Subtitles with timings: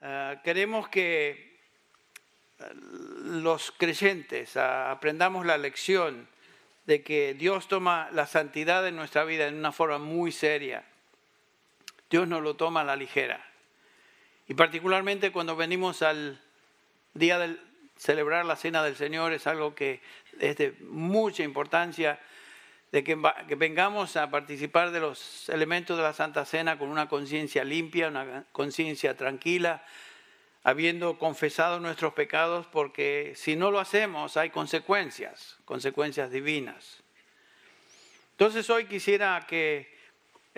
[0.00, 1.58] Ah, queremos que
[2.60, 6.28] ah, los creyentes ah, aprendamos la lección
[6.86, 10.84] de que Dios toma la santidad de nuestra vida en una forma muy seria.
[12.10, 13.44] Dios no lo toma a la ligera.
[14.46, 16.40] Y particularmente cuando venimos al
[17.14, 17.58] día de
[17.96, 20.00] celebrar la cena del Señor es algo que
[20.40, 22.18] es de mucha importancia
[22.92, 23.16] de que,
[23.56, 28.44] vengamos a participar de los elementos de la Santa Cena con una conciencia limpia, una
[28.52, 29.84] conciencia tranquila,
[30.62, 37.02] habiendo confesado nuestros pecados, porque si no lo hacemos hay consecuencias, consecuencias divinas.
[38.32, 39.97] Entonces hoy quisiera que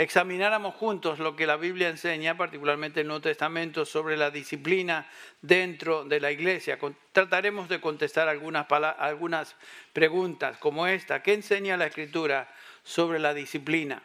[0.01, 5.07] examináramos juntos lo que la Biblia enseña, particularmente el Nuevo Testamento, sobre la disciplina
[5.43, 6.79] dentro de la iglesia.
[7.13, 8.67] Trataremos de contestar algunas,
[8.99, 9.57] algunas
[9.93, 11.23] preguntas como esta.
[11.23, 12.49] ¿Qué enseña la Escritura
[12.83, 14.03] sobre la disciplina?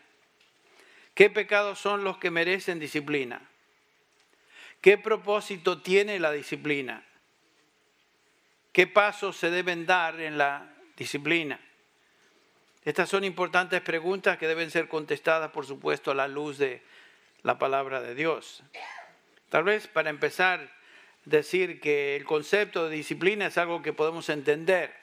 [1.13, 3.41] ¿Qué pecados son los que merecen disciplina?
[4.82, 7.05] ¿Qué propósito tiene la disciplina?
[8.73, 11.57] ¿Qué pasos se deben dar en la disciplina?
[12.86, 16.84] Estas son importantes preguntas que deben ser contestadas, por supuesto, a la luz de
[17.41, 18.62] la palabra de Dios.
[19.50, 20.72] Tal vez para empezar,
[21.26, 24.94] decir que el concepto de disciplina es algo que podemos entender.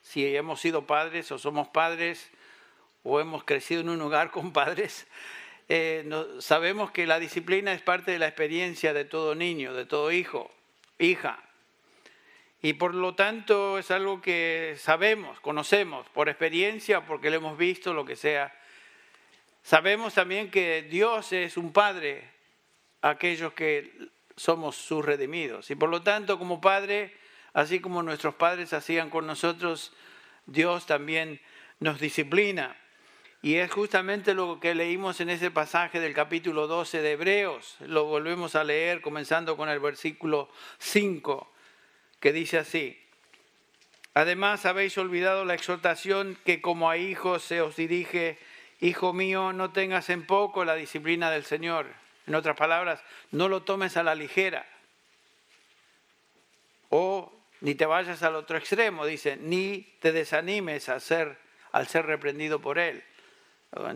[0.00, 2.30] Si hemos sido padres o somos padres
[3.02, 5.06] o hemos crecido en un hogar con padres,
[5.68, 6.08] eh,
[6.40, 10.50] sabemos que la disciplina es parte de la experiencia de todo niño, de todo hijo,
[10.98, 11.43] hija.
[12.64, 17.92] Y por lo tanto es algo que sabemos, conocemos por experiencia, porque lo hemos visto,
[17.92, 18.58] lo que sea.
[19.62, 22.24] Sabemos también que Dios es un Padre
[23.02, 23.92] a aquellos que
[24.34, 25.70] somos sus redimidos.
[25.70, 27.14] Y por lo tanto, como Padre,
[27.52, 29.92] así como nuestros padres hacían con nosotros,
[30.46, 31.42] Dios también
[31.80, 32.78] nos disciplina.
[33.42, 37.76] Y es justamente lo que leímos en ese pasaje del capítulo 12 de Hebreos.
[37.80, 40.48] Lo volvemos a leer comenzando con el versículo
[40.78, 41.50] 5
[42.24, 42.98] que dice así,
[44.14, 48.38] además habéis olvidado la exhortación que como a hijos se os dirige,
[48.80, 51.86] hijo mío, no tengas en poco la disciplina del Señor.
[52.26, 54.64] En otras palabras, no lo tomes a la ligera.
[56.88, 57.30] O
[57.60, 61.36] ni te vayas al otro extremo, dice, ni te desanimes a ser,
[61.72, 63.04] al ser reprendido por Él.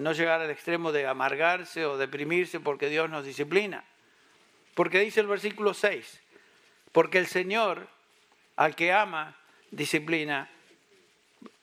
[0.00, 3.84] No llegar al extremo de amargarse o deprimirse porque Dios nos disciplina.
[4.74, 6.20] Porque dice el versículo 6,
[6.92, 7.88] porque el Señor
[8.58, 9.36] al que ama,
[9.70, 10.50] disciplina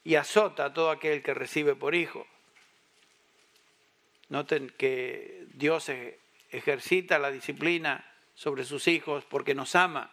[0.02, 2.26] y azota a todo aquel que recibe por hijo.
[4.30, 6.18] Noten que Dios e-,
[6.50, 10.10] ejercita la disciplina sobre sus hijos porque nos ama.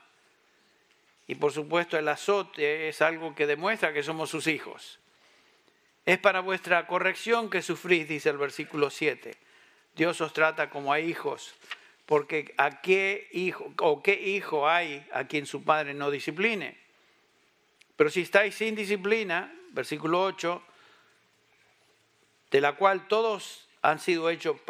[1.26, 5.00] Y por supuesto el azote es algo que demuestra que somos sus hijos.
[6.06, 9.38] Es para vuestra corrección que sufrís, dice el versículo 7.
[9.96, 11.56] Dios os trata como a hijos
[12.06, 16.78] porque a qué hijo o qué hijo hay a quien su padre no discipline.
[17.96, 20.62] Pero si estáis sin disciplina, versículo 8,
[22.52, 24.62] de la cual todos han sido hechos,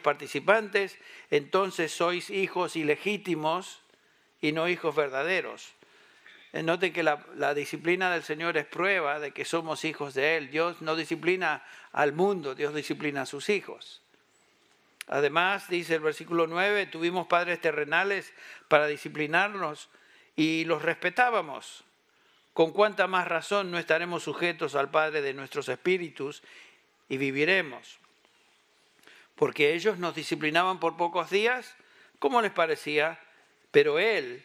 [0.00, 0.98] participantes,
[1.30, 3.80] entonces sois hijos ilegítimos
[4.40, 5.72] y no hijos verdaderos.
[6.52, 10.50] Eh, noten que la, disciplina del Señor es prueba de que somos hijos de Él.
[10.50, 14.01] Dios no disciplina al mundo, Dios disciplina a sus hijos.
[15.06, 18.32] Además, dice el versículo 9, tuvimos padres terrenales
[18.68, 19.88] para disciplinarnos
[20.36, 21.84] y los respetábamos.
[22.52, 26.42] Con cuánta más razón no estaremos sujetos al Padre de nuestros espíritus
[27.08, 27.98] y viviremos.
[29.36, 31.74] Porque ellos nos disciplinaban por pocos días,
[32.18, 33.18] como les parecía,
[33.70, 34.44] pero Él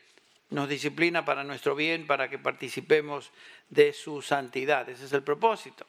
[0.49, 3.31] nos disciplina para nuestro bien, para que participemos
[3.69, 4.87] de su santidad.
[4.89, 5.85] Ese es el propósito.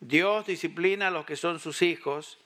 [0.00, 2.38] Dios disciplina a los que son sus hijos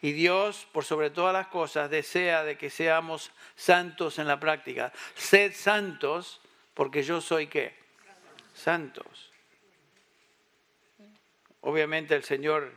[0.00, 4.92] y Dios, por sobre todas las cosas, desea de que seamos santos en la práctica.
[5.14, 6.40] Sed santos
[6.74, 7.74] porque yo soy qué?
[8.54, 9.32] Santos.
[11.62, 12.72] Obviamente el Señor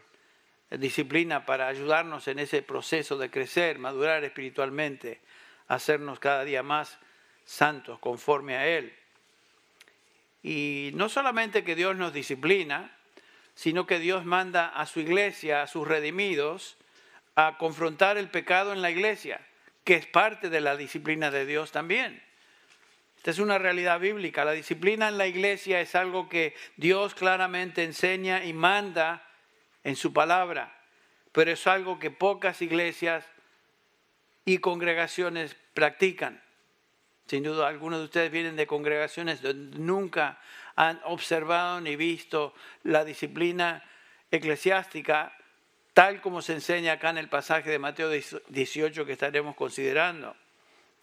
[0.71, 5.19] disciplina para ayudarnos en ese proceso de crecer, madurar espiritualmente,
[5.67, 6.97] hacernos cada día más
[7.45, 8.95] santos conforme a Él.
[10.41, 12.97] Y no solamente que Dios nos disciplina,
[13.53, 16.77] sino que Dios manda a su iglesia, a sus redimidos,
[17.35, 19.39] a confrontar el pecado en la iglesia,
[19.83, 22.21] que es parte de la disciplina de Dios también.
[23.17, 24.43] Esta es una realidad bíblica.
[24.45, 29.27] La disciplina en la iglesia es algo que Dios claramente enseña y manda
[29.83, 30.75] en su palabra,
[31.31, 33.25] pero es algo que pocas iglesias
[34.43, 36.41] y congregaciones practican.
[37.27, 40.39] Sin duda, algunos de ustedes vienen de congregaciones donde nunca
[40.75, 42.53] han observado ni visto
[42.83, 43.83] la disciplina
[44.31, 45.37] eclesiástica
[46.01, 50.35] tal como se enseña acá en el pasaje de Mateo 18 que estaremos considerando.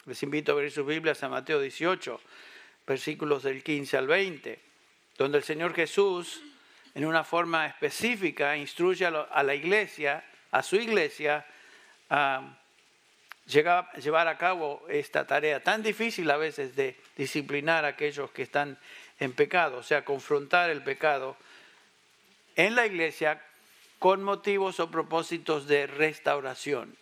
[0.07, 2.21] Les invito a ver sus Biblias a Mateo 18,
[2.85, 4.61] versículos del 15 al 20,
[5.17, 6.43] donde el Señor Jesús,
[6.97, 11.47] en una forma específica, instruye a la iglesia, a su iglesia,
[12.11, 12.59] a
[13.47, 18.77] llevar a cabo esta tarea tan difícil a veces de disciplinar a aquellos que están
[19.21, 21.37] en pecado, o sea, confrontar el pecado
[22.57, 23.41] en la iglesia
[23.99, 26.97] con motivos o propósitos de restauración.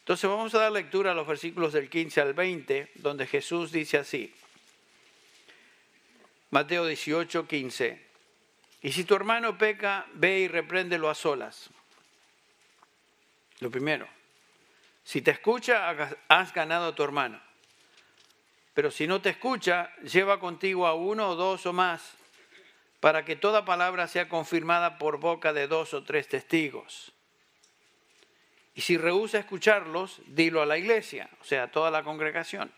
[0.00, 3.98] Entonces vamos a dar lectura a los versículos del 15 al 20, donde Jesús dice
[3.98, 4.34] así.
[6.50, 8.06] Mateo 18, 15.
[8.82, 11.70] Y si tu hermano peca, ve y repréndelo a solas.
[13.60, 14.06] Lo primero.
[15.04, 15.88] Si te escucha,
[16.28, 17.40] has ganado a tu hermano.
[18.74, 22.14] Pero si no te escucha, lleva contigo a uno o dos o más,
[23.04, 27.12] para que toda palabra sea confirmada por boca de dos o tres testigos.
[28.74, 32.72] Y si rehúsa escucharlos, dilo a la iglesia, o sea, a toda la congregación.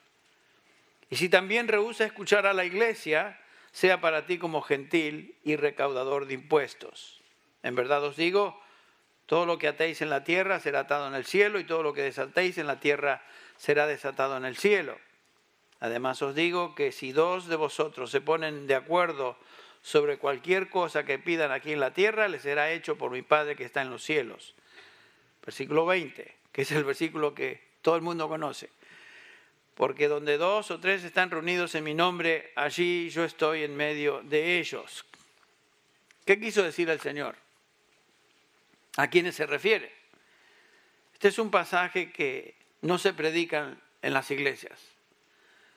[1.11, 3.39] Y si también rehúsa escuchar a la iglesia,
[3.71, 7.23] sea para ti como gentil y recaudador de impuestos.
[7.63, 8.61] En verdad os digo,
[9.27, 11.93] todo lo que atéis en la tierra será atado en el cielo y todo lo
[11.93, 13.23] que desatéis en la tierra
[13.59, 14.99] será desatado en el cielo.
[15.79, 19.39] Además os digo que si dos de vosotros se ponen de acuerdo
[19.87, 23.55] sobre cualquier cosa que pidan aquí en la tierra, les será hecho por mi Padre
[23.55, 24.57] que está en los cielos.
[25.45, 28.69] Versículo 20, que es el versículo que todo el mundo conoce.
[29.77, 34.23] Porque donde dos o tres están reunidos en mi nombre, allí yo estoy en medio
[34.23, 35.05] de ellos.
[36.25, 37.37] ¿Qué quiso decir el Señor?
[38.97, 39.93] ¿A quiénes se refiere?
[41.13, 44.96] Este es un pasaje que no se predica en las iglesias.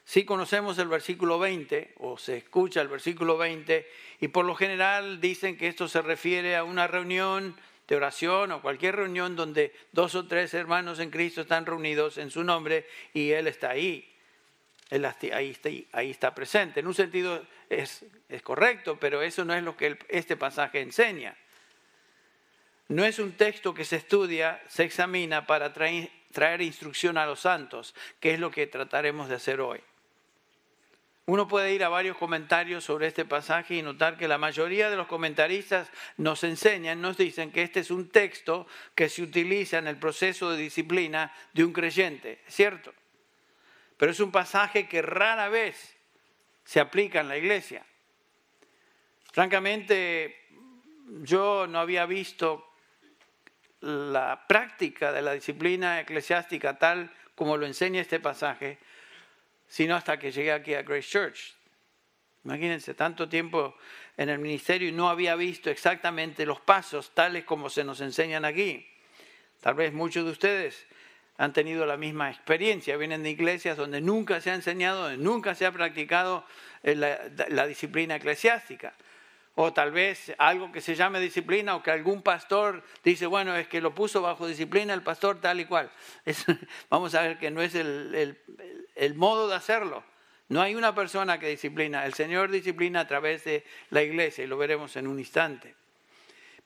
[0.10, 3.88] Sí conocemos el versículo 20 o se escucha el versículo 20
[4.22, 7.56] y por lo general dicen que esto se refiere a una reunión
[7.88, 12.32] de oración o cualquier reunión donde dos o tres hermanos en Cristo están reunidos en
[12.32, 14.12] su nombre y Él está ahí.
[14.90, 15.70] Él ahí está,
[16.02, 16.80] está presente.
[16.80, 18.04] En un sentido es
[18.42, 21.38] correcto, pero eso no es lo que este pasaje enseña.
[22.88, 27.94] No es un texto que se estudia, se examina para traer, instrucción a los santos,
[28.20, 29.80] que es lo que trataremos de hacer hoy.
[31.30, 34.96] Uno puede ir a varios comentarios sobre este pasaje y notar que la mayoría de
[34.96, 35.88] los comentaristas
[36.18, 38.66] nos enseñan, nos dicen que este es un texto
[38.96, 42.92] que se utiliza en el proceso de disciplina de un creyente, ¿cierto?
[43.96, 45.96] Pero es un pasaje que rara vez
[46.64, 47.86] se aplica en la iglesia.
[49.32, 50.48] Francamente,
[51.22, 52.74] yo no había visto
[53.82, 58.80] la práctica de la disciplina eclesiástica tal como lo enseña este pasaje,
[59.70, 61.56] sino hasta que llegué aquí a Grace Church.
[62.44, 63.76] Imagínense, tanto tiempo
[64.18, 68.44] en el ministerio y no había visto exactamente los pasos tales como se nos enseñan
[68.44, 68.86] aquí.
[69.62, 70.86] Tal vez muchos de ustedes
[71.38, 75.56] han tenido la misma experiencia, vienen de iglesias donde nunca se ha enseñado, donde nunca
[75.56, 76.44] se ha practicado
[76.84, 78.94] eh, la disciplina eclesiástica
[79.62, 83.68] o tal vez algo que se llame disciplina o que algún pastor dice, bueno, es
[83.68, 85.92] que lo puso bajo disciplina el pastor tal y cual.
[86.90, 88.38] vamos a ver que no es el,
[88.96, 90.06] el, modo de hacerlo.
[90.48, 94.48] No hay una persona que disciplina, el Señor disciplina a través de la iglesia y
[94.48, 95.76] lo veremos en un instante.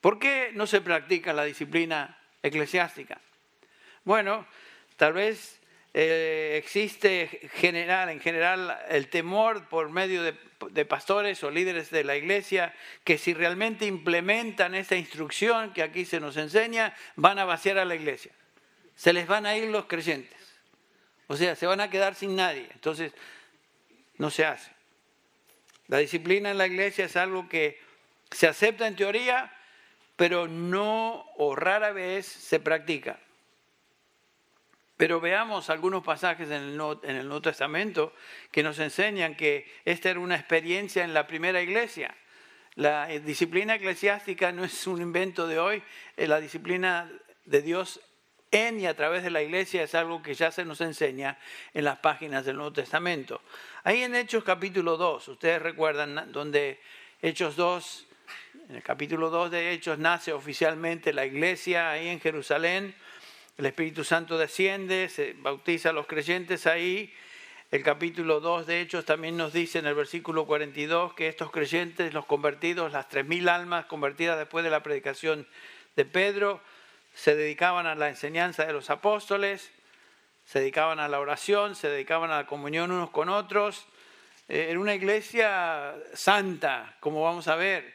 [0.00, 3.20] ¿Por qué no se practica la disciplina eclesiástica?
[4.04, 4.46] Bueno,
[4.96, 5.60] tal vez
[5.96, 10.34] eh, existe general, en general el temor por medio de,
[10.84, 12.74] pastores o líderes de la iglesia
[13.04, 17.84] que si realmente implementan esta instrucción que aquí se nos enseña, van a vaciar a
[17.84, 18.32] la iglesia.
[18.96, 20.36] Se les van a ir los creyentes.
[21.28, 22.66] O sea, se van a quedar sin nadie.
[22.72, 23.12] Entonces,
[24.18, 24.72] no se hace.
[25.86, 27.78] La disciplina en la iglesia es algo que
[28.32, 29.52] se acepta en teoría,
[30.16, 33.20] pero no o rara vez se practica.
[34.96, 38.12] Pero veamos algunos pasajes en el, Nuevo, Testamento
[38.52, 42.14] que nos enseñan que esta era una experiencia en la primera iglesia.
[42.76, 45.82] La disciplina eclesiástica no es un invento de hoy,
[46.16, 47.10] eh, la disciplina
[47.44, 48.00] de Dios
[48.50, 51.38] en y a través de la iglesia es algo que ya se nos enseña
[51.72, 53.42] en las páginas del Nuevo Testamento.
[53.82, 56.80] Ahí en Hechos capítulo 2, ustedes recuerdan donde
[57.20, 58.06] Hechos 2,
[58.68, 62.94] en el capítulo 2 de Hechos nace oficialmente la iglesia ahí en Jerusalén
[63.56, 67.12] el Espíritu Santo desciende, se bautiza a los creyentes ahí.
[67.70, 72.12] El capítulo 2 de Hechos también nos dice en el versículo 42 que estos creyentes,
[72.12, 75.46] los convertidos, las 3.000 almas convertidas después de la predicación
[75.94, 76.60] de Pedro,
[77.14, 79.70] se dedicaban a la enseñanza de los apóstoles,
[80.44, 83.86] se dedicaban a la oración, se dedicaban a la comunión unos con otros,
[84.48, 87.94] eh, en una iglesia santa, como vamos a ver,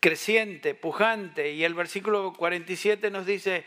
[0.00, 1.50] creciente, pujante.
[1.52, 3.64] Y el versículo 47 nos dice,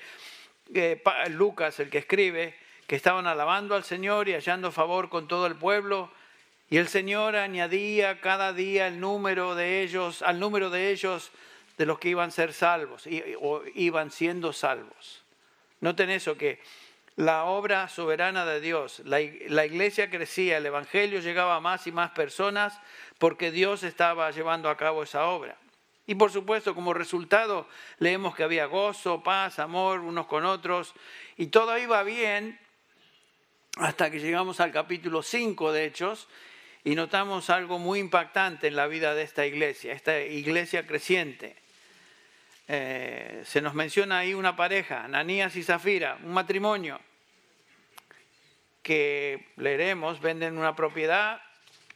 [1.30, 2.56] Lucas, el que escribe,
[2.88, 6.12] que estaban alabando al Señor y hallando favor con todo el pueblo.
[6.70, 11.32] Y el Señor añadía cada día el número de ellos, al número de ellos
[11.78, 13.08] de los que iban a ser salvos
[13.40, 15.24] o iban siendo salvos.
[15.82, 16.60] Noten eso, que
[17.16, 22.12] la obra soberana de Dios, la iglesia crecía, el Evangelio llegaba a más y más
[22.12, 22.80] personas
[23.20, 25.58] porque Dios estaba llevando a cabo esa obra.
[26.06, 27.68] Y por supuesto, como resultado,
[28.00, 30.94] leemos que había gozo, paz, amor unos con otros,
[31.38, 32.60] y todo iba bien
[33.78, 36.28] hasta que llegamos al capítulo 5 de Hechos
[36.84, 41.56] y notamos algo muy impactante en la vida de esta iglesia, esta iglesia creciente.
[42.68, 47.00] Eh, se nos menciona ahí una pareja, Ananías y Zafira, un matrimonio
[48.82, 51.42] que leeremos, venden una propiedad,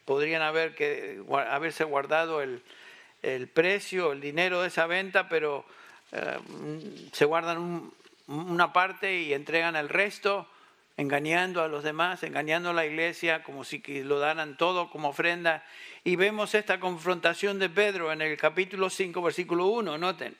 [0.06, 2.62] podrían haber que, haberse guardado el,
[3.22, 5.64] el precio, el dinero de esa venta, pero
[6.12, 6.38] eh,
[7.12, 7.90] se guardan
[8.26, 10.46] una parte y entregan el resto,
[10.96, 15.64] engañando a los demás, engañando a la iglesia, como si lo daran todo como ofrenda.
[16.04, 20.36] Y vemos esta confrontación de Pedro en el capítulo 5, versículo 1, noten.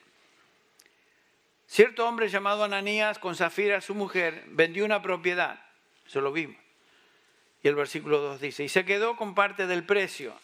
[1.67, 5.61] Cierto hombre llamado Ananías, con Zafira, su mujer, vendió una propiedad.
[6.07, 6.57] Eso lo vimos.
[7.63, 10.35] Y el versículo 2 dice, y se quedó con parte del precio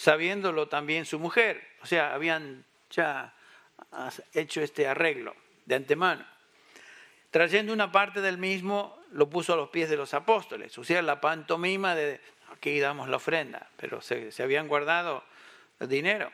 [0.00, 1.62] sabiéndolo también su mujer.
[1.82, 3.34] O sea, habían ya
[4.32, 6.24] hecho este arreglo de antemano.
[7.30, 10.76] Trayendo una parte del mismo, lo puso a los pies de los apóstoles.
[10.78, 12.18] O sea, la pantomima de
[12.50, 15.22] aquí damos la ofrenda, pero se, habían guardado
[15.80, 16.32] el dinero.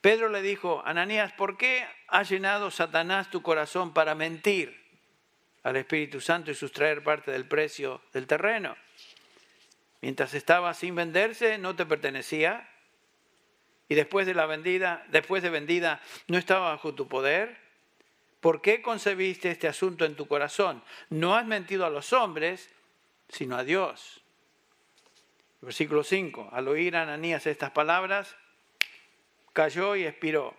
[0.00, 4.76] Pedro le dijo, Ananías, ¿por qué ha llenado Satanás tu corazón para mentir
[5.62, 8.76] al Espíritu Santo y sustraer parte del precio del terreno?
[10.00, 12.69] Mientras estaba sin venderse, no te pertenecía,
[13.90, 17.58] y después de la vendida, después de vendida, no estaba bajo tu poder?
[18.38, 20.80] ¿Por qué concebiste este asunto en tu corazón?
[21.10, 22.70] No has mentido a los hombres,
[23.28, 24.22] sino a Dios.
[25.60, 26.50] Versículo 5.
[26.52, 28.36] Al oír a Ananías estas palabras,
[29.52, 30.54] cayó y expiró.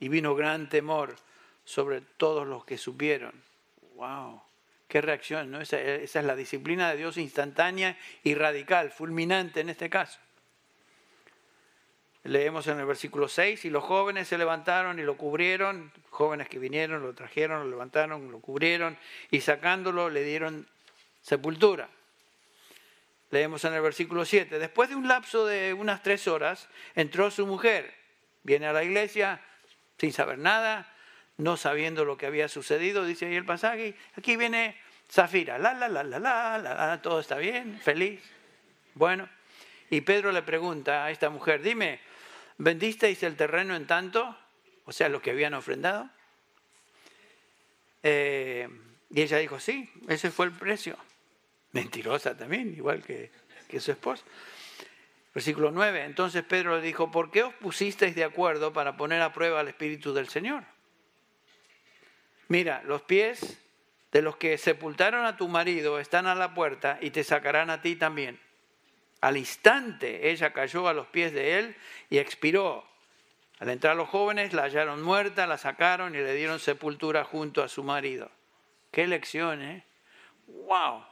[0.00, 1.14] Y vino gran temor
[1.64, 3.44] sobre todos los que supieron.
[3.94, 4.42] ¡Wow!
[4.88, 5.52] ¡Qué reacción!
[5.52, 5.60] ¿no?
[5.60, 10.18] esa es la disciplina de Dios instantánea y radical, fulminante en este caso.
[12.24, 16.58] Leemos en el versículo 6, y los jóvenes se levantaron y lo cubrieron, jóvenes que
[16.58, 18.96] vinieron, lo trajeron, lo levantaron, lo cubrieron,
[19.30, 20.66] y sacándolo le dieron
[21.20, 21.90] sepultura.
[23.30, 27.46] Leemos en el versículo 7, después de un lapso de unas tres horas, entró su
[27.46, 27.92] mujer,
[28.42, 29.42] viene a la iglesia
[29.98, 30.90] sin saber nada,
[31.36, 34.76] no sabiendo lo que había sucedido, dice ahí el pasaje, aquí viene
[35.10, 38.22] Zafira, la, la, la, la, la, la, todo está bien, feliz.
[38.94, 39.28] Bueno,
[39.90, 42.00] y Pedro le pregunta a esta mujer, dime,
[42.58, 44.36] ¿vendisteis el terreno en tanto?
[44.84, 46.10] O sea, lo que habían ofrendado.
[48.02, 48.68] Eh,
[49.10, 50.96] y ella dijo, sí, ese fue el precio.
[51.72, 53.30] Mentirosa también, igual que,
[53.68, 54.24] que su esposa.
[55.34, 56.04] Versículo 9.
[56.04, 59.68] Entonces Pedro le dijo, ¿por qué os pusisteis de acuerdo para poner a prueba al
[59.68, 60.64] Espíritu del Señor?
[62.48, 63.58] Mira, los pies
[64.12, 67.82] de los que sepultaron a tu marido están a la puerta y te sacarán a
[67.82, 68.38] ti también.
[69.20, 71.76] Al instante ella cayó a los pies de él
[72.10, 72.84] y expiró.
[73.58, 77.68] Al entrar los jóvenes la hallaron muerta, la sacaron y le dieron sepultura junto a
[77.68, 78.30] su marido.
[78.90, 79.84] Qué lección, ¿eh?
[80.46, 81.04] ¡Wow!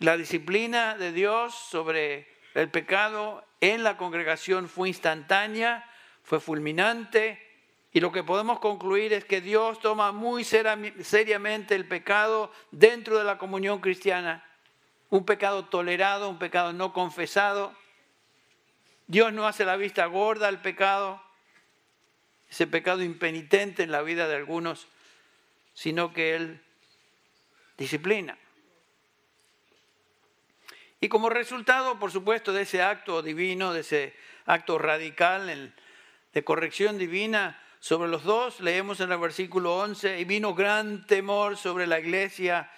[0.00, 5.88] La disciplina de Dios sobre el pecado en la congregación fue instantánea,
[6.22, 7.40] fue fulminante,
[7.92, 13.24] y lo que podemos concluir es que Dios toma muy seriamente el pecado dentro de
[13.24, 14.44] la comunión cristiana
[15.10, 17.74] un pecado tolerado, un pecado no confesado.
[19.08, 21.20] Dios no hace la vista gorda al pecado,
[22.48, 24.86] ese pecado impenitente en la vida de algunos,
[25.74, 26.60] sino que Él
[27.76, 28.38] disciplina.
[31.00, 34.14] Y como resultado, por supuesto, de ese acto divino, de ese
[34.46, 35.74] acto radical
[36.32, 41.56] de corrección divina sobre los dos, leemos en el versículo 11, y vino gran temor
[41.56, 42.70] sobre la iglesia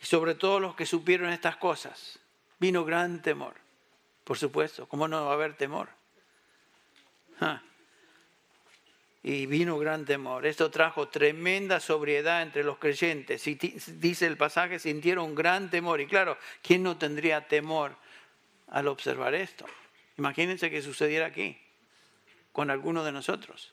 [0.00, 2.18] y sobre todo los que supieron estas cosas,
[2.58, 3.54] vino gran temor.
[4.24, 5.88] Por supuesto, ¿cómo no va a haber temor?
[9.22, 10.46] Y vino gran temor.
[10.46, 13.44] Esto trajo tremenda sobriedad entre los creyentes.
[14.00, 16.00] Dice el pasaje, sintieron gran temor.
[16.00, 17.96] Y claro, ¿quién no tendría temor
[18.68, 19.66] al observar esto?
[20.16, 21.58] Imagínense que sucediera aquí,
[22.52, 23.72] con alguno de nosotros.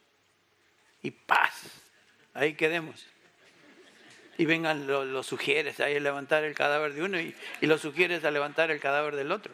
[1.03, 1.81] Y paz,
[2.33, 3.05] ahí quedemos
[4.37, 8.31] y vengan los, sugieres a levantar el cadáver de uno y, y los sugieres a
[8.31, 9.53] levantar el cadáver del otro.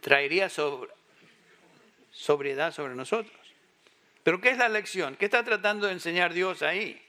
[0.00, 0.48] traería
[2.10, 3.36] sobriedad sobre nosotros.
[4.22, 5.16] Pero ¿qué es la lección?
[5.16, 7.00] ¿Qué está tratando de enseñar Dios ahí?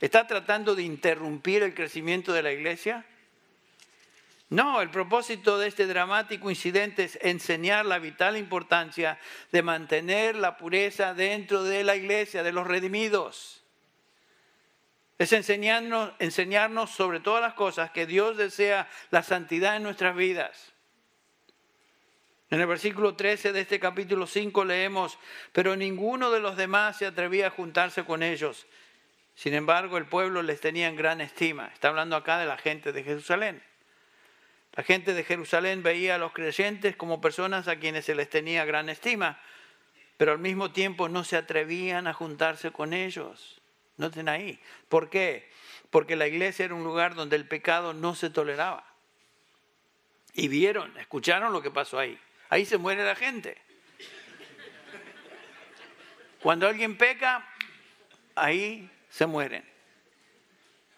[0.00, 3.04] ¿Está tratando de interrumpir el crecimiento de la iglesia?
[4.50, 9.18] No, el propósito de este dramático incidente es enseñar la vital importancia
[9.50, 13.63] de mantener la pureza dentro de la iglesia, de los redimidos.
[15.24, 20.74] Es enseñarnos, enseñarnos sobre todas las cosas que Dios desea la santidad en nuestras vidas.
[22.50, 25.18] En el versículo 13 de este capítulo 5 leemos,
[25.52, 28.66] pero ninguno de los demás se atrevía a juntarse con ellos.
[29.34, 31.70] Sin embargo, el pueblo les tenía en gran estima.
[31.72, 33.62] Está hablando acá de la gente de Jerusalén.
[34.74, 38.66] La gente de Jerusalén veía a los creyentes como personas a quienes se les tenía
[38.66, 39.40] gran estima,
[40.18, 43.62] pero al mismo tiempo no se atrevían a juntarse con ellos.
[43.96, 44.60] Noten ahí.
[44.88, 45.50] ¿Por qué?
[45.90, 48.84] Porque la iglesia era un lugar donde el pecado no se toleraba.
[50.32, 52.18] Y vieron, escucharon lo que pasó ahí.
[52.48, 53.56] Ahí se muere la gente.
[56.42, 57.48] Cuando alguien peca,
[58.34, 59.64] ahí se mueren.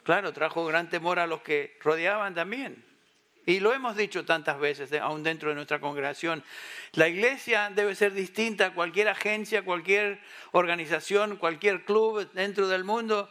[0.03, 2.85] Claro, trajo gran temor a los que rodeaban también.
[3.47, 6.43] Y lo hemos dicho tantas veces, aún dentro de nuestra congregación.
[6.95, 13.31] La iglesia debe ser distinta a cualquier agencia, cualquier organización, cualquier club dentro del mundo.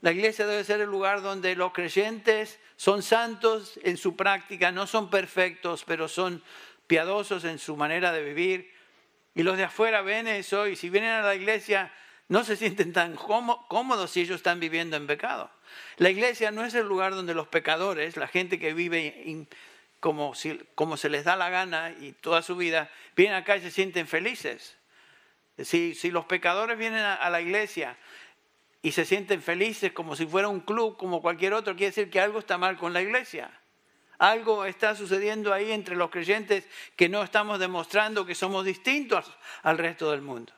[0.00, 4.86] La iglesia debe ser el lugar donde los creyentes son santos en su práctica, no
[4.86, 6.40] son perfectos, pero son
[6.86, 8.72] piadosos en su manera de vivir.
[9.34, 11.92] Y los de afuera ven eso y si vienen a la iglesia
[12.28, 15.50] no se sienten tan cómodos si ellos están viviendo en pecado.
[15.96, 19.46] La iglesia no es el lugar donde los pecadores, la gente que vive
[20.00, 24.06] como, se les da la gana y toda su vida, vienen acá y se sienten
[24.06, 24.76] felices.
[25.58, 27.96] Si, los pecadores vienen a, la iglesia
[28.80, 32.20] y se sienten felices como si fuera un club, como cualquier otro, quiere decir que
[32.20, 33.50] algo está mal con la iglesia.
[34.18, 36.64] Algo está sucediendo ahí entre los creyentes
[36.96, 39.32] que no estamos demostrando que somos distintos
[39.62, 40.52] al resto del mundo.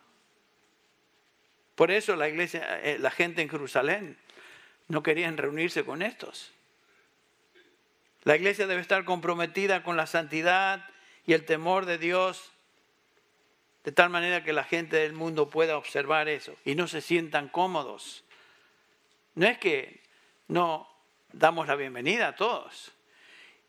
[1.74, 4.18] Por eso la iglesia, eh, la gente en Jerusalén
[4.90, 6.50] no querían reunirse con estos.
[8.24, 10.84] La iglesia debe estar comprometida con la santidad
[11.24, 12.50] y el temor de Dios,
[13.84, 17.48] de tal manera que la gente del mundo pueda observar eso y no se sientan
[17.48, 18.24] cómodos.
[19.36, 20.02] No es que
[20.48, 20.88] no
[21.32, 22.90] damos la bienvenida a todos.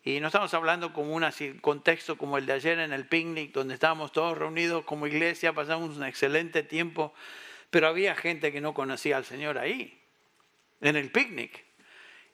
[0.04, 1.24] Y no estamos hablando como un
[1.62, 5.96] contexto como el de ayer en el picnic, donde estábamos todos reunidos como iglesia, pasamos
[5.96, 7.14] un excelente tiempo,
[7.70, 10.01] pero había gente que no conocía al Señor ahí
[10.82, 11.64] en el picnic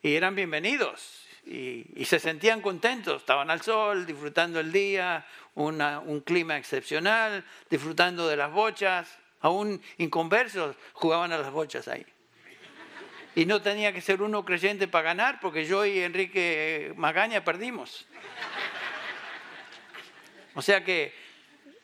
[0.01, 6.57] y eran bienvenidos y, se sentían contentos, estaban al sol, disfrutando el día, un clima
[6.57, 12.05] excepcional, disfrutando de las bochas, aún inconversos jugaban a las bochas ahí.
[13.35, 18.07] Y no tenía que ser uno creyente para ganar, porque yo y Enrique Magaña perdimos.
[20.55, 21.13] O sea que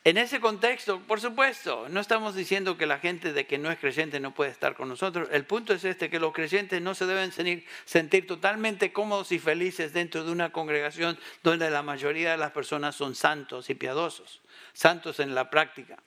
[0.05, 3.79] en ese contexto, por supuesto, no estamos diciendo que la gente de que no es
[3.79, 5.29] creyente no puede estar con nosotros.
[5.31, 9.93] El punto es este, que los creyentes no se deben sentir, totalmente cómodos y felices
[9.93, 14.41] dentro de una congregación donde la mayoría de las personas son santos y piadosos,
[14.73, 15.97] santos en la práctica.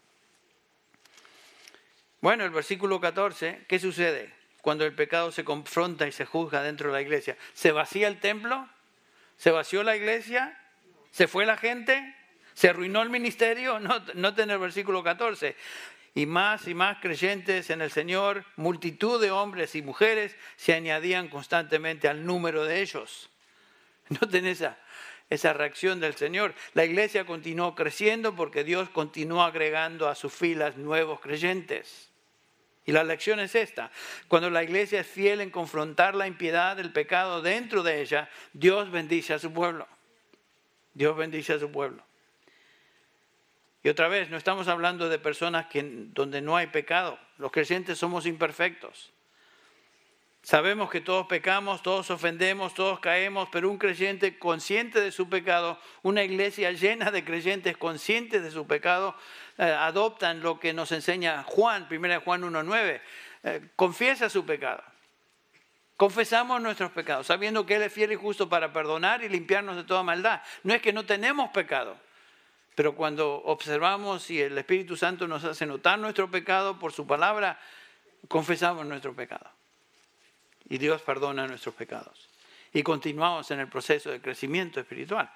[2.21, 4.31] Bueno, el versículo 14, ¿qué sucede
[4.61, 7.39] cuando el pecado se confronta y se juzga dentro de la iglesia?
[7.55, 8.69] ¿Se vacía el templo?
[9.39, 10.59] ¿Se vació la iglesia?
[11.13, 12.15] ¿Se fue la gente?
[12.57, 13.79] ¿Se arruinó el ministerio?
[13.81, 15.55] No, no el versículo 14.
[16.15, 21.29] Y más y más creyentes en el Señor, multitud de hombres y mujeres se añadían
[21.29, 23.29] constantemente al número de ellos.
[24.09, 24.79] Noten esa,
[25.29, 26.55] esa reacción del Señor.
[26.73, 32.11] La iglesia continuó creciendo porque Dios continuó agregando a sus filas nuevos creyentes.
[32.87, 33.91] Y la lección es esta.
[34.29, 38.91] Cuando la iglesia es fiel en confrontar la impiedad del pecado dentro de ella, Dios
[38.91, 39.87] bendice a su pueblo.
[40.95, 42.06] Dios bendice a su pueblo.
[43.87, 47.21] Y otra vez, no estamos hablando de personas que, donde no hay pecado.
[47.39, 49.13] Los creyentes somos imperfectos.
[50.43, 55.79] Sabemos que todos pecamos, todos ofendemos, todos caemos, pero un creyente consciente de su pecado,
[56.03, 59.15] una iglesia llena de creyentes conscientes de su pecado,
[59.57, 63.01] eh, adoptan lo que nos enseña Juan, 1 Juan 1.9,
[63.45, 64.83] eh, confiesa su pecado.
[65.97, 69.85] Confesamos nuestros pecados, sabiendo que Él es fiel y justo para perdonar y limpiarnos de
[69.85, 70.43] toda maldad.
[70.65, 71.97] No es que no tenemos pecado,
[72.77, 77.59] pero cuando observamos y el Espíritu Santo nos hace notar nuestro pecado por su palabra,
[78.29, 79.51] confesamos nuestro pecado.
[80.69, 82.29] Y Dios perdona nuestros pecados.
[82.75, 85.33] Y continuamos en el proceso de crecimiento espiritual.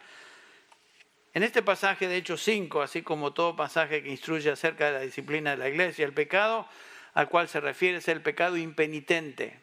[1.33, 5.00] En este pasaje de Hechos 5, así como todo pasaje que instruye acerca de la
[5.00, 6.68] disciplina de la iglesia, el pecado
[7.14, 9.59] al cual se refiere es el pecado impenitente,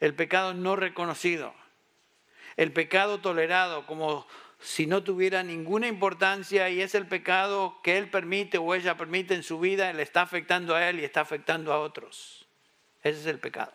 [0.00, 1.54] el pecado no reconocido,
[2.56, 4.26] el pecado tolerado como
[4.60, 9.34] si no tuviera ninguna importancia y es el pecado que él permite o ella permite
[9.34, 12.46] en su vida, le está afectando a él y está afectando a otros.
[13.02, 13.72] Ese es el pecado.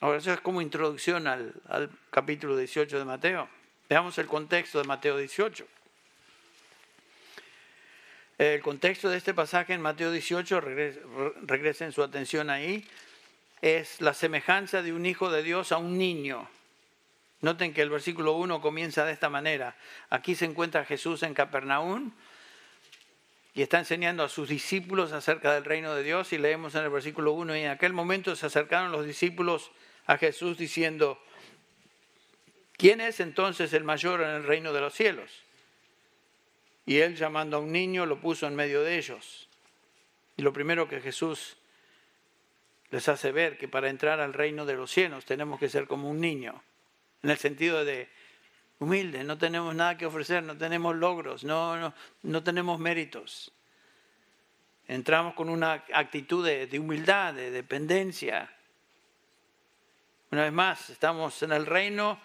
[0.00, 3.48] Ahora, eso es como introducción al, al capítulo 18 de Mateo.
[3.88, 5.66] Veamos el contexto de Mateo 18.
[8.38, 10.60] El contexto de este pasaje en Mateo 18,
[11.42, 12.84] regresen su atención ahí,
[13.60, 16.48] es la semejanza de un hijo de Dios a un niño.
[17.42, 19.76] Noten que el versículo 1 comienza de esta manera.
[20.10, 22.12] Aquí se encuentra Jesús en Capernaum
[23.52, 26.90] y está enseñando a sus discípulos acerca del reino de Dios y leemos en el
[26.90, 29.72] versículo 1 y en aquel momento se acercaron los discípulos
[30.06, 31.20] a Jesús diciendo,
[32.76, 35.42] ¿quién es entonces el mayor en el reino de los cielos?
[36.86, 39.48] Y él llamando a un niño lo puso en medio de ellos.
[40.36, 41.56] Y lo primero que Jesús
[42.90, 46.08] les hace ver que para entrar al reino de los cielos tenemos que ser como
[46.08, 46.62] un niño,
[47.22, 48.08] en el sentido de
[48.78, 53.52] humilde, no tenemos nada que ofrecer, no tenemos logros, no, no, no tenemos méritos.
[54.88, 58.52] Entramos con una actitud de, de humildad, de dependencia.
[60.30, 62.18] Una vez más, estamos en el reino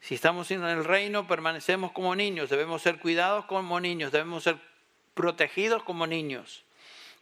[0.00, 4.56] si estamos en el reino, permanecemos como niños, debemos ser cuidados como niños, debemos ser
[5.14, 6.64] protegidos como niños.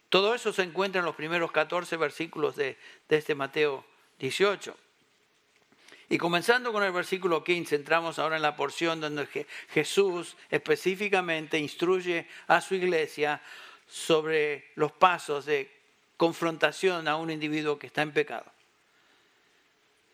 [0.09, 2.77] Todo eso se encuentra en los primeros 14 versículos de,
[3.09, 3.83] este Mateo
[4.19, 4.77] 18.
[6.09, 12.27] Y comenzando con el versículo 15, entramos ahora en la porción donde Jesús específicamente instruye
[12.47, 13.41] a su iglesia
[13.87, 15.71] sobre los pasos de
[16.17, 18.45] confrontación a un individuo que está en pecado.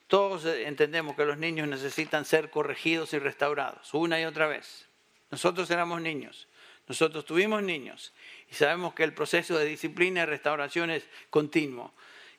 [0.08, 4.88] Todos entendemos que los niños necesitan ser corregidos y restaurados una y otra vez.
[5.30, 6.48] Nosotros éramos niños,
[6.88, 8.12] nosotros tuvimos niños
[8.50, 11.94] y sabemos que el proceso de disciplina y restauración es continuo.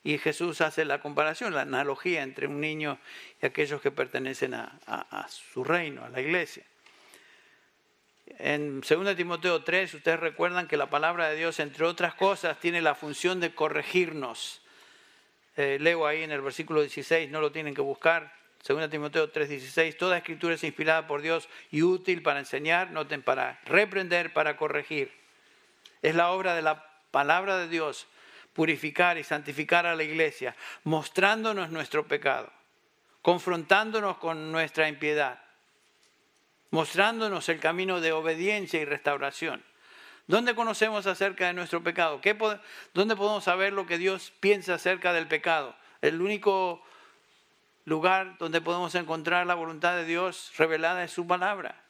[0.04, 2.98] Y Jesús hace la comparación, la analogía entre un niño
[3.40, 6.64] y aquellos que pertenecen a, su reino, a la iglesia.
[8.38, 12.82] En 2 Timoteo 3, ustedes recuerdan que la palabra de Dios, entre otras cosas, tiene
[12.82, 14.62] la función de corregirnos
[15.56, 18.32] eh, leo ahí en el versículo 16, no lo tienen que buscar.
[18.66, 23.60] 2 Timoteo 3:16, toda escritura es inspirada por Dios y útil para enseñar, noten, para
[23.64, 25.12] reprender, para corregir.
[26.00, 28.06] Es la obra de la palabra de Dios
[28.52, 32.52] purificar y santificar a la iglesia, mostrándonos nuestro pecado,
[33.22, 35.42] confrontándonos con nuestra impiedad,
[36.70, 39.62] mostrándonos el camino de obediencia y restauración.
[40.26, 42.20] ¿Dónde conocemos acerca de nuestro pecado?
[42.94, 45.74] ¿Dónde podemos saber lo que Dios piensa acerca del pecado?
[46.00, 46.82] El único
[47.84, 51.82] lugar donde podemos encontrar la voluntad de Dios revelada es su palabra.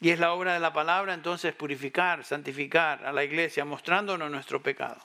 [0.00, 4.62] Y es la obra de la palabra entonces purificar, santificar a la iglesia, mostrándonos nuestro
[4.62, 5.00] pecado,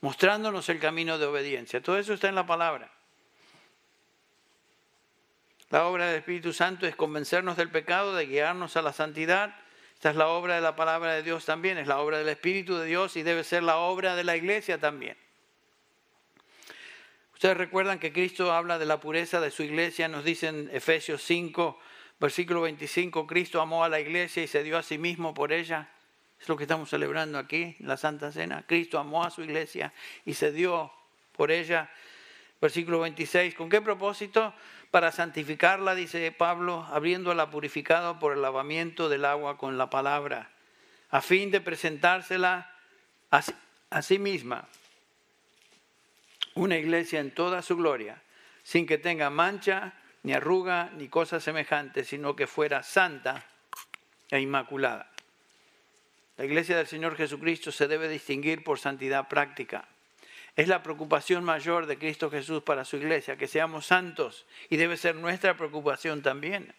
[0.00, 1.82] mostrándonos el camino de obediencia.
[1.82, 2.92] Todo eso está en la palabra.
[5.70, 9.54] La obra del Espíritu Santo es convencernos del pecado, de guiarnos a la santidad
[9.96, 12.76] esta es la obra de la palabra de Dios también, es la obra del Espíritu
[12.76, 15.16] de Dios y debe ser la obra de la iglesia también.
[17.32, 21.22] Ustedes recuerdan que Cristo habla de la pureza de su iglesia, nos dice en Efesios
[21.22, 21.78] 5,
[22.20, 25.88] versículo 25, Cristo amó a la iglesia y se dio a sí mismo por ella.
[26.40, 28.64] Es lo que estamos celebrando aquí, la Santa Cena.
[28.66, 29.92] Cristo amó a su iglesia
[30.24, 30.92] y se dio
[31.32, 31.90] por ella.
[32.60, 34.54] Versículo 26, ¿con qué propósito?
[34.90, 40.50] para santificarla, dice Pablo, abriéndola purificado por el lavamiento del agua con la palabra,
[41.10, 42.72] a fin de presentársela
[43.30, 44.66] a, sí misma,
[46.54, 48.22] una iglesia en toda su gloria,
[48.62, 53.44] sin que tenga mancha, ni arruga, ni cosa semejante, sino que fuera santa
[54.30, 55.10] e inmaculada.
[56.36, 59.88] La iglesia del Señor Jesucristo se debe distinguir por santidad práctica.
[60.54, 64.96] Es la preocupación mayor de Cristo Jesús para su iglesia, que seamos santos y debe
[64.96, 66.74] ser nuestra preocupación también.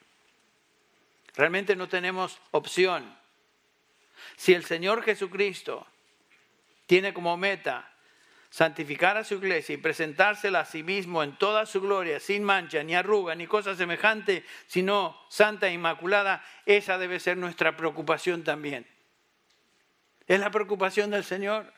[1.36, 3.16] Realmente no tenemos opción.
[4.36, 5.86] Si el Señor Jesucristo
[6.88, 7.92] tiene como meta
[8.50, 12.82] santificar a su iglesia y presentársela a sí mismo en toda su gloria, sin mancha,
[12.82, 18.88] ni arruga, ni cosa semejante, sino santa e inmaculada, esa debe ser nuestra preocupación también.
[20.28, 21.72] Es la preocupación del Señor.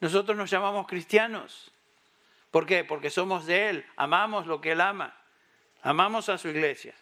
[0.00, 1.72] Nosotros nos llamamos cristianos.
[2.50, 2.84] ¿Por qué?
[2.84, 5.14] Porque somos de Él, amamos lo que Él ama,
[5.82, 6.94] amamos a su iglesia.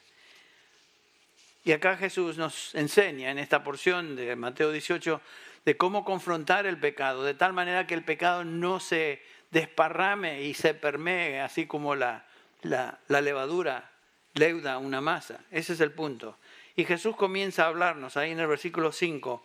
[1.65, 5.21] Y acá Jesús nos enseña en esta porción de Mateo 18
[5.65, 10.55] de cómo confrontar el pecado, de tal manera que el pecado no se desparrame y
[10.55, 12.25] se permee, así como la,
[12.63, 13.91] la, levadura
[14.35, 15.41] leuda una masa.
[15.51, 16.39] Ese es el punto.
[16.77, 19.45] Y Jesús comienza a hablarnos ahí en el versículo 5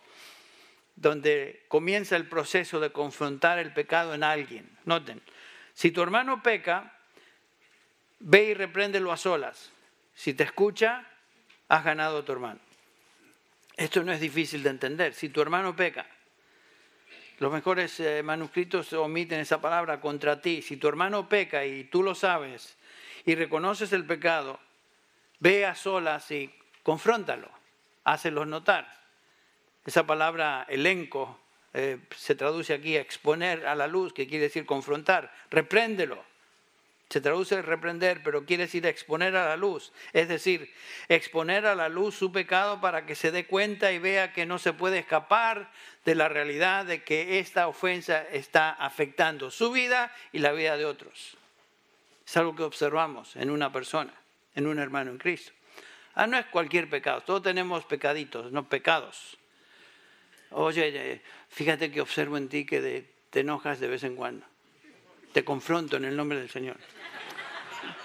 [0.96, 4.78] donde comienza el proceso de confrontar el pecado en alguien.
[4.84, 5.20] Noten,
[5.72, 6.92] si tu hermano peca,
[8.20, 9.72] ve y repréndelo a solas.
[10.14, 11.04] Si te escucha,
[11.68, 12.60] has ganado a tu hermano.
[13.76, 15.14] Esto no es difícil de entender.
[15.14, 16.06] Si tu hermano peca,
[17.38, 20.62] Los mejores eh, manuscritos omiten esa palabra contra ti.
[20.62, 22.76] Si tu hermano peca y tú lo sabes
[23.26, 24.60] y reconoces el pecado,
[25.40, 27.50] ve a solas y confróntalo,
[28.04, 29.03] hácelo notar.
[29.84, 31.38] Esa palabra elenco
[31.74, 36.24] eh, se traduce aquí a exponer a la luz, que quiere decir confrontar, repréndelo.
[37.10, 39.92] Se traduce reprender, pero quiere decir exponer a la luz.
[40.12, 40.72] Es decir,
[41.08, 44.58] exponer a la luz su pecado para que se dé cuenta y vea que no
[44.58, 45.70] se puede escapar
[46.04, 50.86] de la realidad de que esta ofensa está afectando su vida y la vida de
[50.86, 51.36] otros.
[52.26, 54.14] Es algo que observamos en una persona,
[54.54, 55.52] en un hermano en Cristo.
[56.14, 59.36] Ah, no es cualquier pecado, todos tenemos pecaditos, no pecados.
[60.56, 64.46] Oye, eh, fíjate que observo en ti que te enojas de vez en cuando.
[65.32, 66.76] Te confronto en el nombre del Señor.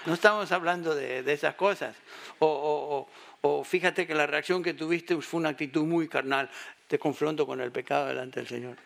[0.04, 1.94] No estamos hablando de, esas cosas.
[2.40, 3.08] O,
[3.42, 6.50] o, fíjate que la reacción que tuviste fue una actitud muy carnal.
[6.88, 8.76] Te confronto con el pecado delante del Señor.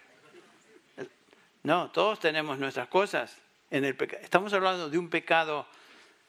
[1.62, 3.34] No, todos tenemos nuestras cosas
[3.70, 4.22] en el pecado.
[4.22, 5.66] Estamos hablando de un pecado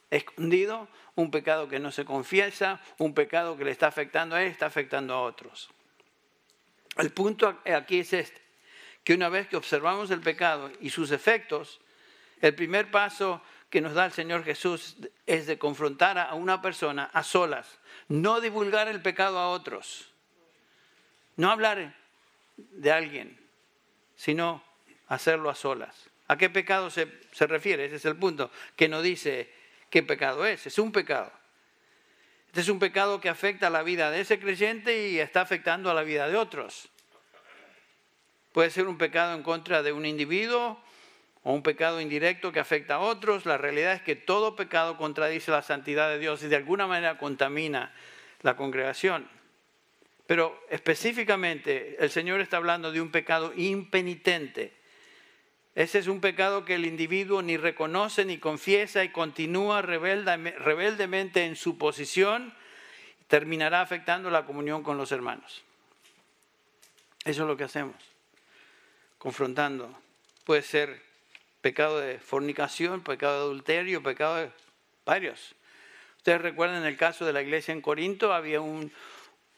[0.10, 4.52] escondido, un pecado que no se confiesa, un pecado que le está afectando a él,
[4.52, 5.70] está afectando a otros.
[6.98, 8.42] El punto aquí es este,
[9.04, 11.82] que una vez que observamos el pecado y sus efectos,
[12.42, 17.10] el primer paso que nos da el Señor Jesús es de confrontar a una persona
[17.14, 20.14] a solas, no divulgar el pecado a otros,
[21.36, 21.96] no hablar
[22.56, 23.38] de alguien,
[24.16, 24.64] sino
[25.08, 26.10] hacerlo a solas.
[26.28, 27.86] ¿A qué pecado se, se refiere?
[27.86, 29.52] Ese es el punto, que no dice
[29.90, 31.32] qué pecado es, es un pecado.
[32.56, 35.92] Este es un pecado que afecta a la vida de ese creyente y está afectando
[35.92, 36.88] a la vida de otros.
[38.54, 40.80] Puede ser un pecado en contra de un individuo
[41.44, 43.46] o un pecado indirecto que afecta a otros.
[43.46, 47.18] La realidad es que todo pecado contradice la santidad de Dios y de alguna manera
[47.18, 47.94] contamina
[48.42, 49.28] la congregación.
[50.26, 54.72] Pero específicamente el Señor está hablando de un pecado impenitente
[55.76, 61.58] ese es un pecado que el individuo ni reconoce ni confiesa y continúa rebeldemente en
[61.58, 62.54] su posición,
[63.28, 65.64] terminará afectando la comunión con los hermanos.
[67.26, 67.96] Eso es lo que hacemos,
[69.18, 69.94] confrontando.
[70.46, 71.02] Puede ser
[71.60, 74.52] pecado de fornicación, pecado de adulterio, pecado de
[75.06, 75.56] varios.
[76.18, 78.94] Ustedes recuerdan el caso de la iglesia en Corinto, había un,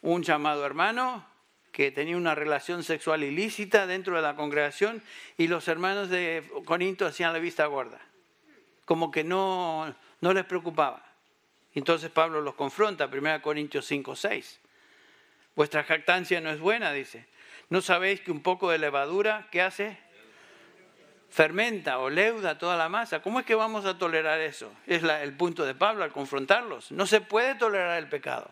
[0.02, 1.37] un llamado hermano
[1.78, 5.04] que tenía una relación sexual ilícita dentro de la congregación
[5.38, 8.00] y los hermanos de Corinto hacían la vista gorda,
[8.86, 11.06] como que no, no les preocupaba.
[11.76, 14.60] Entonces Pablo los confronta, 1 Corintios 5, 6.
[15.56, 17.28] Vuestra jactancia no es buena, dice.
[17.70, 20.00] ¿No sabéis que un poco de levadura, ¿qué hace?
[21.30, 23.22] Fermenta o leuda toda la masa.
[23.22, 24.74] ¿Cómo es que vamos a tolerar eso?
[24.88, 26.92] Es el punto de Pablo al confrontarlos.
[26.92, 28.50] No se puede tolerar el pecado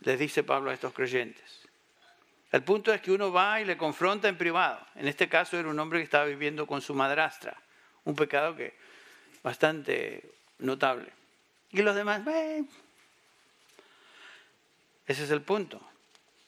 [0.00, 1.68] les dice Pablo a estos creyentes.
[2.50, 4.84] El punto es que uno va y le confronta en privado.
[4.94, 7.56] En este caso era un hombre que estaba viviendo con su madrastra,
[8.04, 8.74] un pecado que
[9.42, 11.12] bastante notable.
[11.70, 12.22] Y los demás,
[15.06, 15.80] ese es el punto.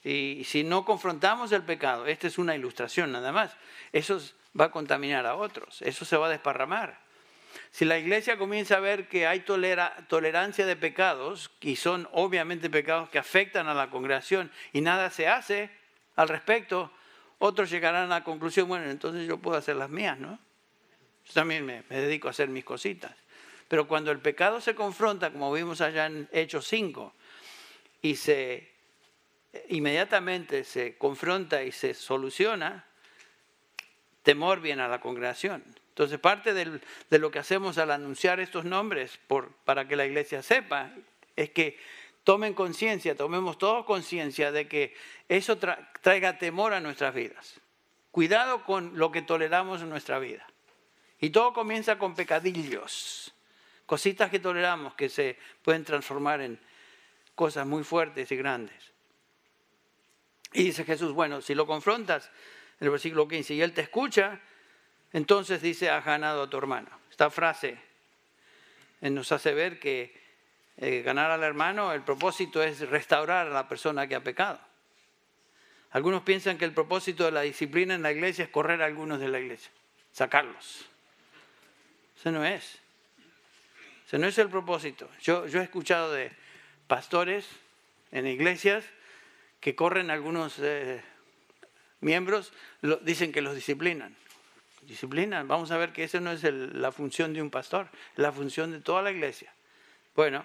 [0.02, 3.54] Y si no confrontamos el pecado, esta es una ilustración nada más,
[3.92, 4.18] eso
[4.58, 6.99] va a contaminar a otros, eso se va a desparramar.
[7.70, 13.08] Si la iglesia comienza a ver que hay tolerancia de pecados, y son obviamente pecados
[13.10, 15.70] que afectan a la congregación, y nada se hace
[16.16, 16.92] al respecto,
[17.38, 20.38] otros llegarán a la conclusión, bueno, entonces yo puedo hacer las mías, ¿no?
[21.26, 23.12] Yo también me, dedico a hacer mis cositas.
[23.68, 27.14] Pero cuando el pecado se confronta, como vimos allá en Hechos 5,
[28.02, 28.68] y se
[29.68, 32.84] inmediatamente se confronta y se soluciona,
[34.22, 35.64] temor viene a la congregación.
[35.90, 39.18] Entonces, parte de lo que hacemos al anunciar estos nombres
[39.64, 40.92] para que la iglesia sepa
[41.36, 41.78] es que
[42.24, 44.94] tomen conciencia, tomemos todos conciencia de que
[45.28, 47.60] eso traiga temor a nuestras vidas.
[48.10, 50.46] Cuidado con lo que toleramos en nuestra vida.
[51.20, 53.34] Y todo comienza con pecadillos,
[53.84, 56.58] cositas que toleramos que se pueden transformar en
[57.34, 58.92] cosas muy fuertes y grandes.
[60.52, 62.30] Y dice Jesús, bueno, si lo confrontas,
[62.80, 64.40] en el versículo 15, y él te escucha,
[65.12, 66.88] entonces dice, has ganado a tu hermano.
[67.10, 67.76] Esta frase
[69.00, 70.18] eh, nos hace ver que
[70.76, 74.60] eh, ganar al hermano, el propósito es restaurar a la persona que ha pecado.
[75.90, 79.18] Algunos piensan que el propósito de la disciplina en la iglesia es correr a algunos
[79.18, 79.70] de la iglesia,
[80.12, 80.86] sacarlos.
[82.16, 82.78] Ese no es.
[84.06, 85.08] Ese no es el propósito.
[85.20, 86.30] Yo, yo he escuchado de
[86.86, 87.48] pastores
[88.12, 88.84] en iglesias
[89.60, 91.02] que corren algunos eh,
[92.00, 92.52] miembros,
[93.02, 94.16] dicen que los disciplinan
[95.46, 98.80] Vamos a ver que esa no es la función de un pastor, la función de
[98.80, 99.52] toda la iglesia.
[100.14, 100.44] Bueno,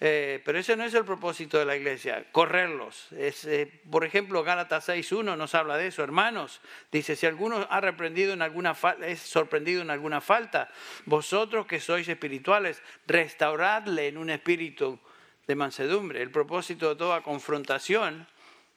[0.00, 3.08] Eh, pero ese no es el propósito de la iglesia, correrlos.
[3.10, 6.04] Eh, por ejemplo, Gálatas 6.1 nos habla de eso.
[6.04, 6.60] Hermanos,
[6.92, 10.70] dice, si alguno ha reprendido en alguna es sorprendido en alguna falta,
[11.04, 15.00] vosotros que sois espirituales, restauradle en un espíritu
[15.48, 16.22] de mansedumbre.
[16.22, 18.28] El propósito de toda confrontación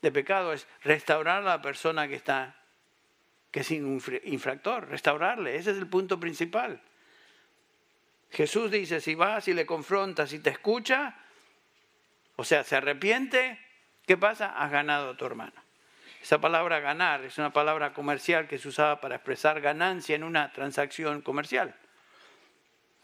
[0.01, 2.55] de pecado es restaurar a la persona que está,
[3.51, 5.57] que es infractor, restaurarle.
[5.57, 6.81] Ese es el punto principal.
[8.31, 11.15] Jesús dice, si vas y le confrontas y te escucha,
[12.37, 13.59] o sea, se arrepiente,
[14.07, 14.53] ¿qué pasa?
[14.57, 15.61] Has ganado a tu hermano.
[16.21, 20.53] Esa palabra ganar es una palabra comercial que se usaba para expresar ganancia en una
[20.53, 21.75] transacción comercial.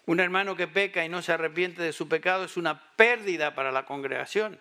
[0.05, 3.73] Un hermano que peca y no se arrepiente de su pecado es una pérdida para
[3.73, 4.59] la congregación.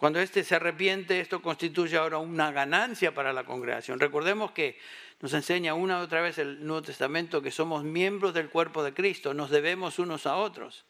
[0.00, 4.00] Cuando éste se arrepiente, esto constituye ahora una ganancia para la congregación.
[4.00, 4.78] Recordemos que
[5.20, 8.94] nos enseña una y otra vez el Nuevo Testamento que somos miembros del cuerpo de
[8.94, 10.86] Cristo, nos debemos unos a otros.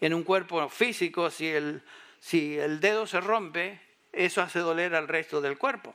[0.00, 1.84] En un cuerpo físico, si el,
[2.18, 5.94] si el dedo se rompe, eso hace doler al resto del cuerpo.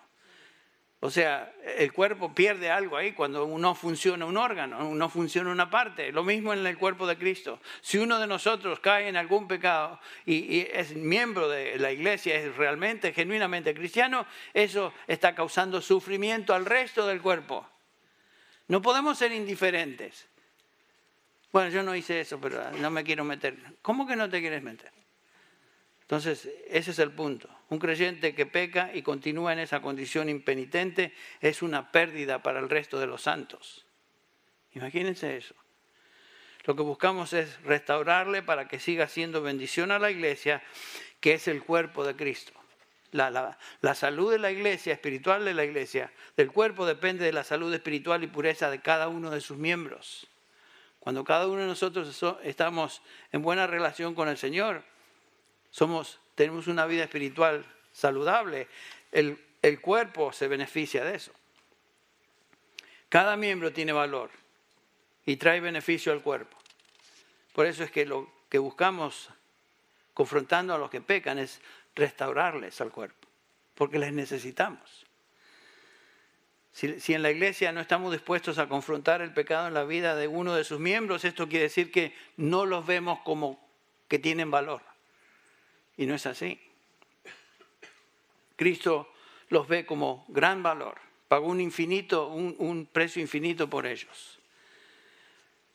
[1.03, 5.67] O sea, el cuerpo pierde algo ahí cuando no funciona un órgano, no funciona una
[5.67, 6.11] parte.
[6.11, 7.59] Lo mismo en el cuerpo de Cristo.
[7.81, 12.55] Si uno de nosotros cae en algún pecado y, es miembro de la iglesia, es
[12.55, 17.67] realmente, genuinamente cristiano, eso está causando sufrimiento al resto del cuerpo.
[18.67, 20.27] No podemos ser indiferentes.
[21.51, 23.57] Bueno, yo no hice eso, pero no me quiero meter.
[23.81, 24.91] ¿Cómo que no te quieres meter?
[26.03, 27.49] Entonces, ese es el punto.
[27.71, 32.69] Un creyente que peca y continúa en esa condición impenitente es una pérdida para el
[32.69, 33.85] resto de los santos.
[34.73, 35.55] Imagínense eso.
[36.65, 40.61] Lo que buscamos es restaurarle para que siga siendo bendición a la iglesia,
[41.21, 42.51] que es el cuerpo de Cristo.
[43.11, 47.45] La, la, salud de la iglesia, espiritual de la iglesia, del cuerpo depende de la
[47.45, 50.27] salud espiritual y pureza de cada uno de sus miembros.
[50.99, 54.83] Cuando cada uno de nosotros estamos en buena relación con el Señor,
[55.69, 58.67] somos, tenemos una vida espiritual saludable,
[59.11, 61.31] el, el cuerpo se beneficia de eso.
[63.09, 64.31] Cada miembro tiene valor
[65.23, 66.57] y trae beneficio al cuerpo.
[67.53, 69.29] Por eso es que lo que buscamos
[70.15, 71.61] confrontando a los que pecan es
[71.93, 73.27] restaurarles al cuerpo,
[73.75, 75.05] porque les necesitamos.
[76.71, 80.15] Si, si, en la iglesia no estamos dispuestos a confrontar el pecado en la vida
[80.15, 83.63] de uno de sus miembros, esto quiere decir que no los vemos como
[84.07, 84.81] que tienen valor.
[86.01, 86.59] Y no es así.
[88.55, 89.07] Cristo
[89.49, 90.95] los ve como gran valor.
[91.27, 94.39] Pagó un infinito, un, precio infinito por ellos.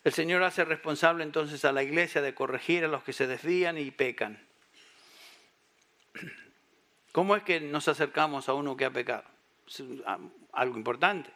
[0.02, 3.78] El Señor hace responsable entonces a la iglesia de corregir a los que se desvían
[3.78, 4.44] y pecan.
[7.12, 9.22] ¿Cómo es que nos acercamos a uno que ha pecado?
[10.52, 11.30] Algo importante.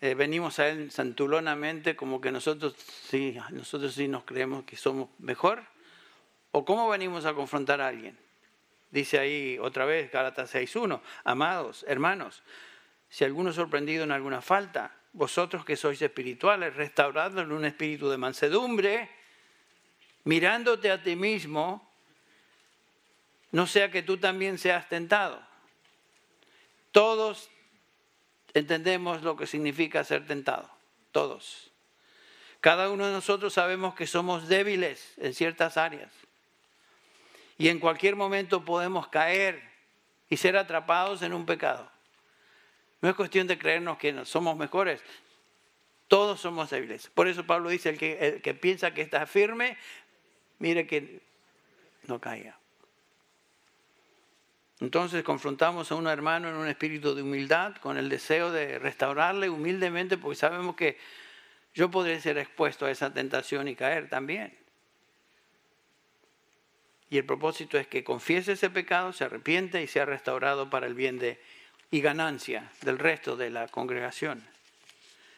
[0.00, 5.08] Eh, venimos a Él santulonamente como que nosotros sí, nosotros sí nos creemos que somos
[5.18, 5.64] mejor
[6.52, 8.18] ¿O cómo venimos a confrontar a alguien?
[8.90, 12.42] Dice ahí otra vez Gálatas 6.1, amados, hermanos,
[13.10, 18.08] si alguno es sorprendido en alguna falta, vosotros que sois espirituales, restauradlo en un espíritu
[18.08, 19.10] de mansedumbre,
[20.24, 21.86] mirándote a ti mismo,
[23.50, 25.42] no sea que tú también seas tentado.
[26.92, 27.50] Todos
[28.54, 30.70] entendemos lo que significa ser tentado,
[31.12, 31.70] todos.
[32.60, 36.12] Cada uno de nosotros sabemos que somos débiles en ciertas áreas.
[37.58, 39.60] Y en cualquier momento podemos caer
[40.30, 41.90] y ser atrapados en un pecado.
[43.00, 45.02] No es cuestión de creernos que somos mejores.
[46.06, 47.08] Todos somos débiles.
[47.08, 49.76] Por eso Pablo dice, el que, piensa que está firme,
[50.58, 51.20] mire que
[52.06, 52.58] no caiga.
[54.80, 59.50] Entonces confrontamos a un hermano en un espíritu de humildad, con el deseo de restaurarle
[59.50, 60.96] humildemente, porque sabemos que
[61.74, 64.57] yo podría ser expuesto a esa tentación y caer también.
[67.10, 70.94] Y el propósito es que confiese ese pecado, se arrepiente y sea restaurado para el
[70.94, 71.40] bien de,
[71.90, 74.44] y ganancia del resto de la congregación.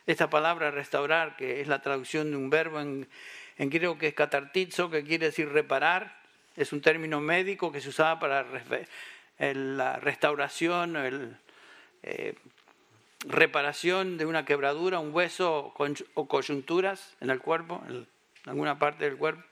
[0.07, 3.07] Esta palabra restaurar, que es la traducción de un verbo en,
[3.57, 6.19] griego que es catartizo, que quiere decir reparar,
[6.57, 8.45] es un término médico que se usaba para
[9.39, 11.37] la restauración, el,
[12.03, 12.35] eh,
[13.27, 15.75] reparación de una quebradura, un hueso
[16.15, 18.07] o coyunturas en el cuerpo, en
[18.47, 19.43] alguna parte del cuerpo.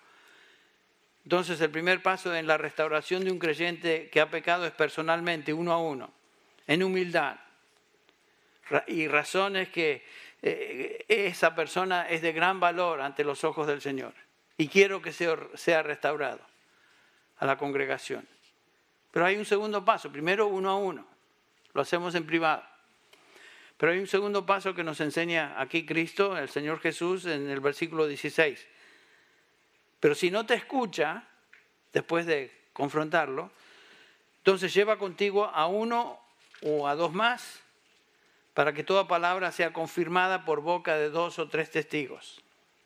[1.29, 5.53] Entonces el primer paso en la restauración de un creyente que ha pecado es personalmente,
[5.53, 6.11] uno a uno,
[6.67, 7.37] en humildad.
[8.87, 10.07] Y razones que
[10.41, 14.15] eh, esa persona es de gran valor ante los ojos del Señor.
[14.57, 16.41] Y quiero que sea, sea restaurado
[17.37, 18.27] a la congregación.
[19.11, 21.07] Pero hay un segundo paso, primero uno a uno,
[21.75, 22.63] lo hacemos en privado.
[23.77, 27.61] Pero hay un segundo paso que nos enseña aquí Cristo, el Señor Jesús, en el
[27.61, 28.78] versículo 16
[30.01, 31.25] Pero si no te escucha,
[31.93, 33.51] después de confrontarlo,
[34.39, 36.19] entonces lleva contigo a uno
[36.63, 37.61] o a dos más
[38.55, 42.43] para que toda palabra sea confirmada por boca de dos o tres testigos.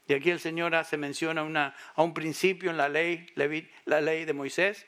[0.09, 3.27] Y aquí el Señor hace mención a, a un principio en la ley,
[3.87, 4.87] la ley de Moisés,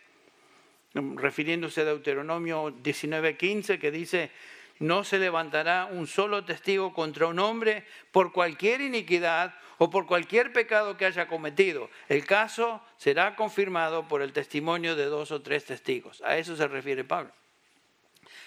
[0.93, 4.31] refiriéndose a Deuteronomio 19:15, que dice,
[4.79, 10.53] no se levantará un solo testigo contra un hombre por cualquier iniquidad o por cualquier
[10.53, 11.91] pecado que haya cometido.
[12.09, 16.22] El caso será confirmado por el testimonio de dos o tres testigos.
[16.22, 17.33] A eso se refiere Pablo.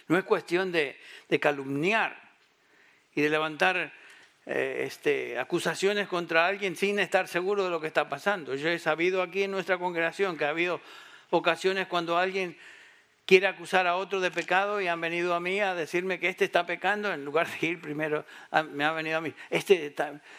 [0.08, 0.98] No es cuestión de,
[1.40, 2.18] calumniar
[3.14, 3.94] y de levantar
[4.46, 8.56] eh, este, acusaciones contra alguien sin estar seguro de lo que está pasando.
[8.56, 10.80] Yo he sabido aquí en nuestra congregación que ha habido
[11.30, 12.58] ocasiones cuando alguien
[13.28, 16.46] quiere acusar a otro de pecado y han venido a mí a decirme que este
[16.46, 18.26] está pecando, en lugar de ir primero,
[18.72, 19.34] me ha venido a mí.
[19.50, 19.94] Este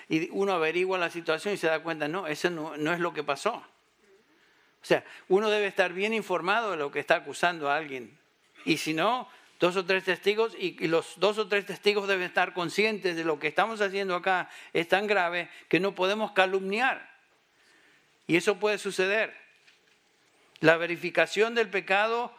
[0.09, 3.13] y uno averigua la situación y se da cuenta, no, eso no, no es lo
[3.13, 3.53] que pasó.
[3.57, 8.19] O sea, uno debe estar bien informado de lo que está acusando a alguien.
[8.65, 9.29] Y si no,
[9.61, 13.39] dos o tres testigos, y los dos o tres testigos deben estar conscientes de lo
[13.39, 17.07] que estamos haciendo acá es tan grave que no podemos calumniar.
[18.27, 19.37] Y eso puede suceder.
[20.61, 22.38] La verificación del pecado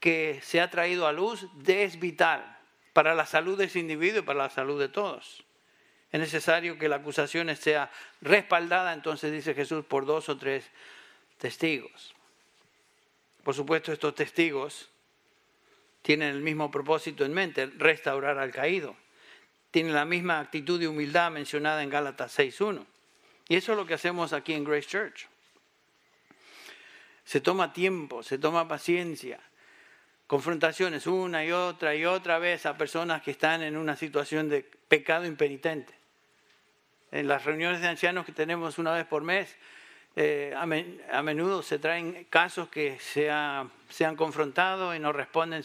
[0.00, 2.58] que se ha traído a luz es vital
[2.92, 5.44] para la salud de ese individuo y para la salud de todos.
[6.10, 7.90] Es necesario que la acusación sea
[8.20, 10.64] respaldada, entonces dice Jesús, por dos o tres
[11.36, 12.14] testigos.
[13.44, 14.88] Por supuesto, estos testigos
[16.02, 18.96] tienen el mismo propósito en mente, restaurar al caído.
[19.70, 22.86] Tienen la misma actitud de humildad mencionada en Gálatas 6.1.
[23.48, 25.28] Y eso es lo que hacemos aquí en Grace Church.
[27.24, 29.38] Se toma tiempo, se toma paciencia,
[30.28, 34.62] confrontaciones una y otra y otra vez a personas que están en una situación de
[34.62, 35.94] pecado impenitente.
[37.10, 39.56] En las reuniones de ancianos que tenemos una vez por mes,
[40.16, 43.70] eh, a, menudo se traen casos que se, han
[44.16, 45.62] confrontado y no responden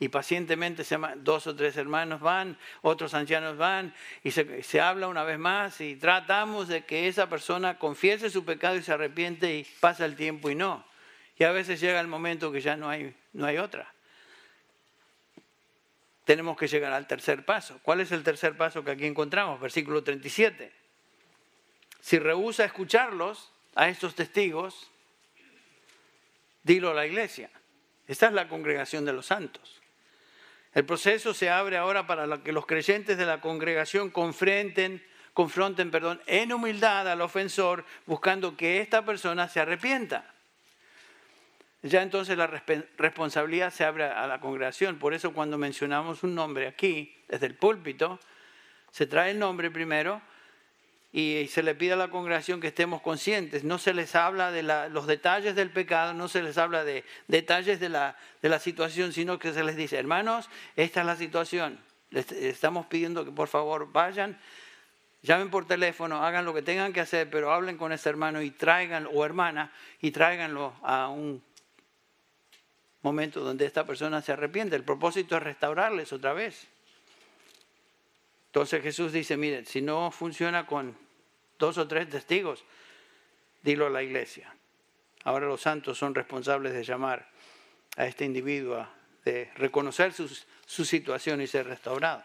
[0.00, 0.82] y pacientemente
[1.18, 3.94] dos o tres hermanos van, otros ancianos van
[4.24, 8.44] y se, se, habla una vez más y tratamos de que esa persona confiese su
[8.44, 10.84] pecado y se arrepiente y pasa el tiempo y no.
[11.38, 13.92] Y a veces llega el momento que ya no hay, no hay otra
[16.24, 17.80] tenemos que llegar al tercer paso.
[17.82, 19.60] ¿Cuál es el tercer paso que aquí encontramos?
[19.60, 20.72] Versículo 37.
[22.00, 24.90] Si rehúsa escucharlos, a estos testigos,
[26.62, 27.50] dilo a la iglesia.
[28.06, 29.80] Esta es la congregación de los santos.
[30.74, 36.20] El proceso se abre ahora para que los creyentes de la congregación confronten, confronten perdón,
[36.26, 40.32] en humildad al ofensor, buscando que esta persona se arrepienta
[41.82, 44.98] ya entonces la responsabilidad se abre a la congregación.
[44.98, 48.20] Por eso cuando mencionamos un nombre aquí, desde el púlpito,
[48.92, 50.22] se trae el nombre primero
[51.12, 53.64] y se le pide a la congregación que estemos conscientes.
[53.64, 57.80] No se les habla de los detalles del pecado, no se les habla de detalles
[57.80, 61.80] de la, de la situación, sino que se les dice, hermanos, esta es la situación.
[62.10, 64.38] Les estamos pidiendo que por favor vayan,
[65.22, 68.50] llamen por teléfono, hagan lo que tengan que hacer, pero hablen con ese hermano y
[68.50, 71.42] traigan, o hermana, y tráiganlo a un
[73.02, 74.76] momento donde esta persona se arrepiente.
[74.76, 76.66] El propósito es restaurarles otra vez.
[78.46, 80.96] Entonces Jesús dice, miren, si no funciona con
[81.58, 82.64] dos o tres testigos,
[83.62, 84.54] dilo a la iglesia.
[85.24, 87.28] Ahora los santos son responsables de llamar
[87.96, 88.86] a este individuo,
[89.24, 90.28] de reconocer su,
[90.66, 92.24] su situación y ser restaurado.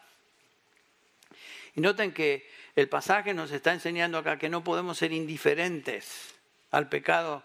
[1.76, 6.36] Y noten que el pasaje nos está enseñando acá que no podemos ser indiferentes
[6.72, 7.44] al pecado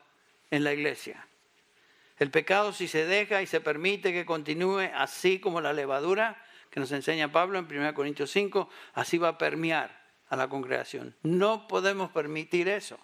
[0.50, 1.26] en la iglesia.
[2.22, 6.78] El pecado si se deja y se permite que continúe así como la levadura, que
[6.78, 11.16] nos enseña Pablo en 1 Corintios 5, así va a permear a la congregación.
[11.24, 12.96] No podemos permitir eso.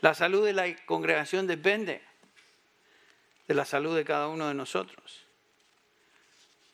[0.00, 2.00] La salud de la congregación depende
[3.46, 5.26] de la salud de cada uno de nosotros.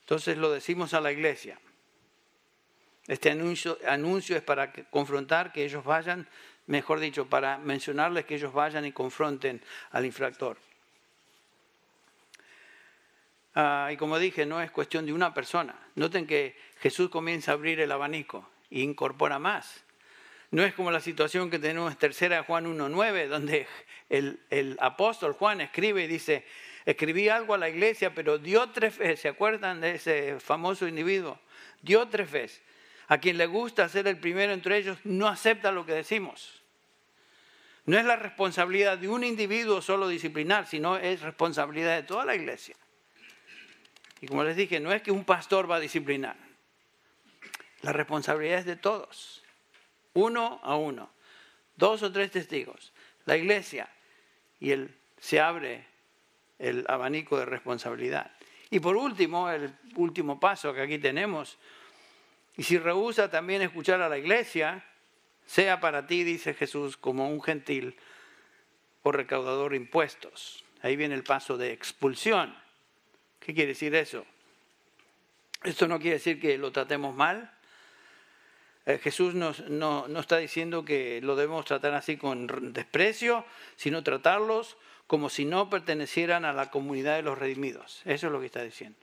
[0.03, 1.59] Entonces lo decimos a la iglesia.
[3.07, 6.29] Este anuncio, anuncio es para confrontar que ellos vayan,
[6.65, 9.61] mejor dicho, para mencionarles que ellos vayan y confronten
[9.91, 10.57] al infractor.
[13.55, 15.75] Ah, y como dije, no es cuestión de una persona.
[15.95, 19.85] Noten que Jesús comienza a abrir el abanico e incorpora más.
[20.51, 23.65] No es como la situación que tenemos en tercera Juan 1.9, donde
[24.09, 26.45] el, el, apóstol Juan escribe y dice,
[26.85, 31.39] escribí algo a la iglesia, pero dio tres veces, ¿se acuerdan de ese famoso individuo?
[31.81, 32.61] Dio tres veces.
[33.07, 36.61] A quien le gusta ser el primero entre ellos, no acepta lo que decimos.
[37.85, 42.35] No es la responsabilidad de un individuo solo disciplinar, sino es responsabilidad de toda la
[42.35, 42.75] iglesia.
[44.21, 46.37] Y como les dije, no es que un pastor va a disciplinar.
[47.81, 49.43] La responsabilidad es de todos.
[50.13, 51.11] Uno a uno.
[51.75, 52.93] Dos o tres testigos.
[53.25, 53.89] la iglesia.
[54.59, 55.85] Y él se abre
[56.59, 58.31] el abanico de responsabilidad.
[58.69, 61.57] Y por último, el último paso que aquí tenemos,
[62.57, 64.83] y si rehúsa también escuchar a la iglesia,
[65.45, 67.97] sea para ti, dice Jesús, como un gentil
[69.03, 70.63] o recaudador de impuestos.
[70.81, 72.55] Ahí viene el paso de expulsión.
[73.45, 74.25] ¿Qué quiere decir eso?
[75.63, 77.51] Esto no quiere decir que lo tratemos mal.
[78.87, 84.77] Eh, Jesús no, no está diciendo que lo debemos tratar así con desprecio, sino tratarlos
[85.05, 88.01] como si no pertenecieran a la comunidad de los redimidos.
[88.05, 88.97] Eso es lo que está diciendo.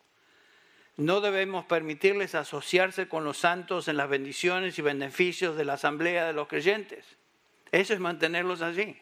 [0.96, 6.26] No debemos permitirles asociarse con los santos en las bendiciones y beneficios de la asamblea
[6.26, 7.04] de los creyentes.
[7.70, 8.96] Eso es mantenerlos allí.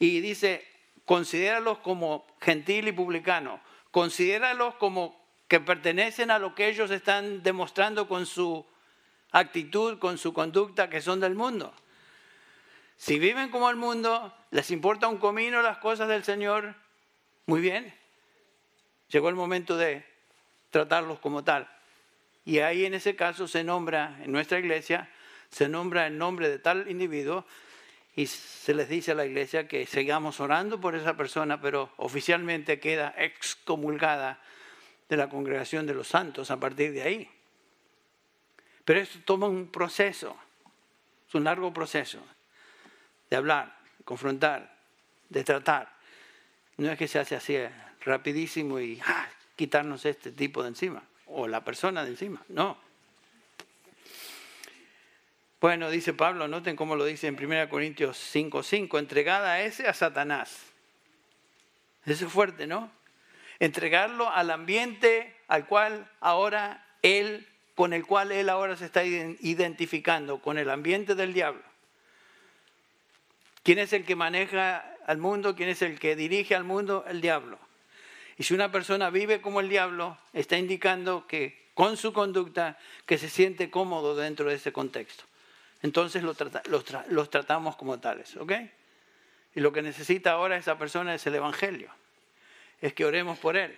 [0.00, 0.66] Y dice,
[1.04, 3.60] considéralos como gentil y publicano.
[3.90, 8.64] Considéralos como que pertenecen a lo que ellos están demostrando con su
[9.32, 11.74] actitud, con su conducta, que son del mundo.
[12.96, 16.74] Si viven como el mundo, les importa un comino las cosas del Señor,
[17.46, 17.92] muy bien.
[19.08, 20.04] Llegó el momento de
[20.70, 21.68] tratarlos como tal.
[22.44, 25.10] Y ahí en ese caso se nombra, en nuestra iglesia,
[25.50, 27.44] se nombra el nombre de tal individuo
[28.16, 32.80] y se les dice a la iglesia que sigamos orando por esa persona, pero oficialmente
[32.80, 34.40] queda excomulgada
[35.08, 37.30] de la congregación de los santos a partir de ahí.
[38.84, 40.36] Pero esto toma un proceso,
[41.28, 42.20] es un largo proceso
[43.28, 44.76] de hablar, confrontar,
[45.28, 45.96] de tratar.
[46.76, 51.02] No es que se hace así eh, rapidísimo y ah, quitarnos este tipo de encima
[51.26, 52.42] o la persona de encima.
[52.48, 52.89] No.
[55.60, 59.92] Bueno, dice Pablo, noten cómo lo dice en 1 Corintios 5:5, entregada a ese a
[59.92, 60.58] Satanás.
[62.06, 62.90] Eso es fuerte, ¿no?
[63.58, 70.38] Entregarlo al ambiente al cual ahora él, con el cual él ahora se está identificando,
[70.38, 71.62] con el ambiente del diablo.
[73.62, 75.54] ¿Quién es el que maneja al mundo?
[75.56, 77.04] ¿Quién es el que dirige al mundo?
[77.06, 77.58] El diablo.
[78.38, 83.18] Y si una persona vive como el diablo, está indicando que con su conducta que
[83.18, 85.24] se siente cómodo dentro de ese contexto.
[85.82, 88.52] Entonces los, tratamos como tales, ¿ok?
[89.54, 91.90] Y lo que necesita ahora esa persona es el Evangelio.
[92.80, 93.76] Es que oremos por él.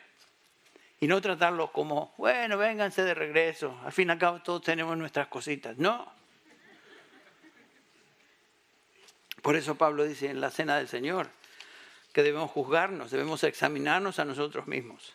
[1.01, 3.79] Y no tratarlos como, bueno, vénganse de regreso.
[3.85, 5.79] Al fin y al cabo todos tenemos nuestras cositas.
[5.79, 6.13] No.
[9.43, 11.29] Por eso Pablo dice en la cena del Señor
[12.13, 15.15] que debemos juzgarnos, debemos examinarnos a nosotros mismos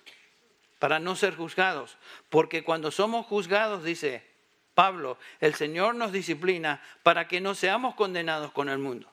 [0.80, 1.98] para no ser juzgados.
[2.30, 4.26] Porque cuando somos juzgados, dice
[4.78, 9.12] Pablo, el Señor nos disciplina para que no seamos condenados con el mundo.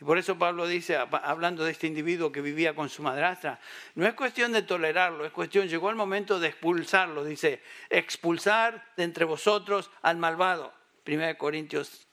[0.00, 3.60] Y por eso Pablo dice, hablando de este individuo que vivía con su madrastra,
[3.96, 7.22] no es cuestión de tolerarlo, es cuestión, llegó el momento de expulsarlo.
[7.22, 10.72] Dice, expulsar de entre vosotros al malvado.
[11.04, 12.06] 1 Corintios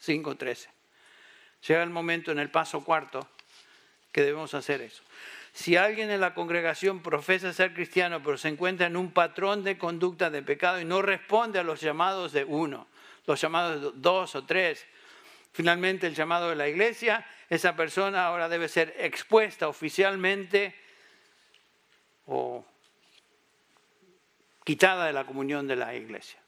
[0.00, 0.68] 5:13.
[1.66, 3.28] Llega el momento en el paso cuarto
[4.12, 5.02] que debemos hacer eso.
[5.54, 9.78] Si alguien en la congregación profesa ser cristiano, pero se encuentra en un patrón de
[9.78, 12.88] conducta de pecado y no responde a los llamados de uno,
[13.26, 14.84] los llamados de dos o tres,
[15.52, 20.74] finalmente el llamado de la iglesia, esa persona ahora debe ser expuesta oficialmente
[22.26, 22.66] o
[24.64, 26.40] quitada de la comunión de la iglesia,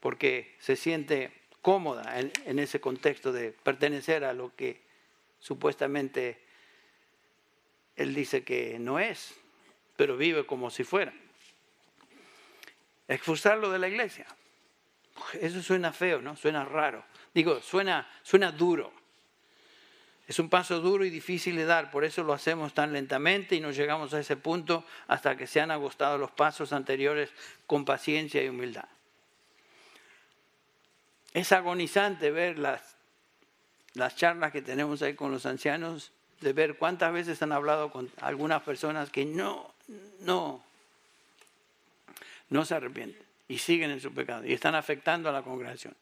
[0.00, 4.80] porque se siente cómoda en, ese contexto de pertenecer a lo que
[5.38, 6.47] supuestamente
[7.98, 9.34] él dice que no es,
[9.96, 11.12] pero vive como si fuera.
[13.08, 14.26] Expulsarlo de la iglesia.
[15.40, 16.36] Eso suena feo, ¿no?
[16.36, 17.04] Suena raro.
[17.34, 18.92] Digo, suena, suena duro.
[20.28, 23.60] Es un paso duro y difícil de dar, por eso lo hacemos tan lentamente y
[23.60, 27.30] no llegamos a ese punto hasta que se han agostado los pasos anteriores
[27.66, 28.84] con paciencia y humildad.
[31.32, 32.96] Es agonizante ver las,
[33.94, 38.10] las charlas que tenemos ahí con los ancianos, de ver cuántas veces han hablado con
[38.20, 39.74] algunas personas que no,
[40.20, 40.64] no,
[42.50, 45.96] no se arrepienten y siguen en su pecado y están afectando a la congregación.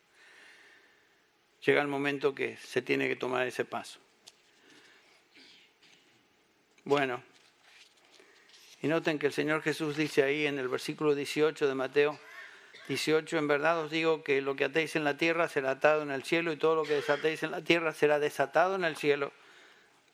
[1.64, 3.98] Llega el momento que se tiene que tomar ese paso.
[6.84, 7.22] Bueno,
[8.82, 12.20] y noten que el Señor Jesús dice ahí en el versículo 18 de Mateo,
[12.88, 16.12] 18, en verdad os digo que lo que atéis en la tierra será atado en
[16.12, 19.32] el cielo y todo lo que desatéis en la tierra será desatado en el cielo.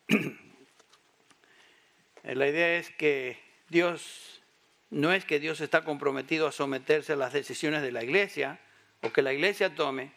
[2.25, 3.39] la idea es que
[3.69, 4.43] Dios,
[4.91, 8.61] no es que Dios está comprometido a someterse a las decisiones de la iglesia
[9.03, 10.13] o que la iglesia tome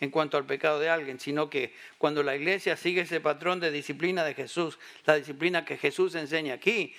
[0.00, 3.70] en cuanto al pecado de alguien, sino que cuando la iglesia sigue ese patrón de
[3.70, 6.94] disciplina de Jesús, la disciplina que Jesús enseña aquí,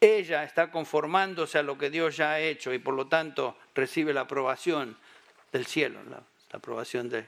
[0.00, 4.12] ella está conformándose a lo que Dios ya ha hecho y por lo tanto recibe
[4.12, 4.96] la aprobación
[5.52, 6.22] del cielo, la,
[6.52, 7.26] aprobación del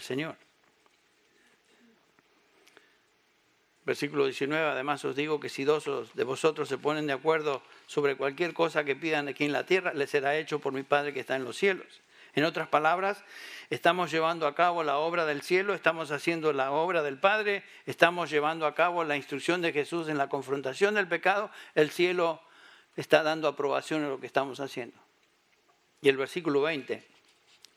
[0.00, 0.36] Señor.
[3.90, 8.14] Versículo 19, además os digo que si dos de vosotros se ponen de acuerdo sobre
[8.14, 11.18] cualquier cosa que pidan aquí en la tierra, les será hecho por mi Padre que
[11.18, 12.00] está en los cielos.
[12.36, 13.24] En otras palabras,
[13.68, 18.30] estamos llevando a cabo la obra del cielo, estamos haciendo la obra del Padre, estamos
[18.30, 22.40] llevando a cabo la instrucción de Jesús en la confrontación del pecado, el cielo
[22.94, 24.96] está dando aprobación a lo que estamos haciendo.
[26.00, 27.04] Y el versículo 20,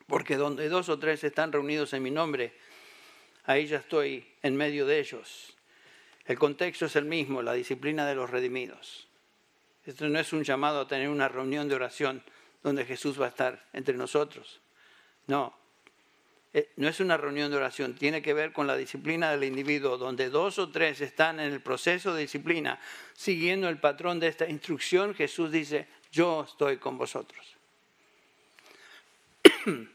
[0.05, 2.53] porque donde dos o tres están reunidos en mi nombre,
[3.45, 5.53] ahí ya estoy en medio de ellos.
[6.25, 9.07] El contexto es el mismo, la disciplina de los redimidos.
[9.85, 12.23] Esto no es un llamado a tener una reunión de oración
[12.61, 14.61] donde Jesús va a estar entre nosotros.
[15.27, 15.53] No,
[16.53, 19.97] eh, no es una reunión de oración, tiene que ver con la disciplina del individuo,
[19.97, 22.79] donde dos o tres están en el proceso de disciplina,
[23.13, 27.57] siguiendo el patrón de esta instrucción, Jesús dice, yo estoy con vosotros.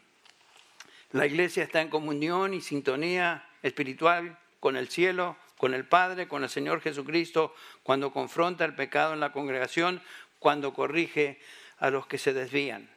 [1.13, 6.43] La iglesia está en comunión y sintonía espiritual con el cielo, con el Padre, con
[6.45, 10.01] el Señor Jesucristo, cuando confronta el pecado en la congregación,
[10.39, 11.39] cuando corrige
[11.79, 12.89] a los que se desvían.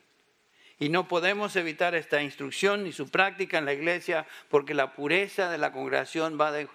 [0.79, 5.49] Y no podemos evitar esta instrucción ni su práctica en la iglesia porque la pureza
[5.49, 6.67] de la congregación va de,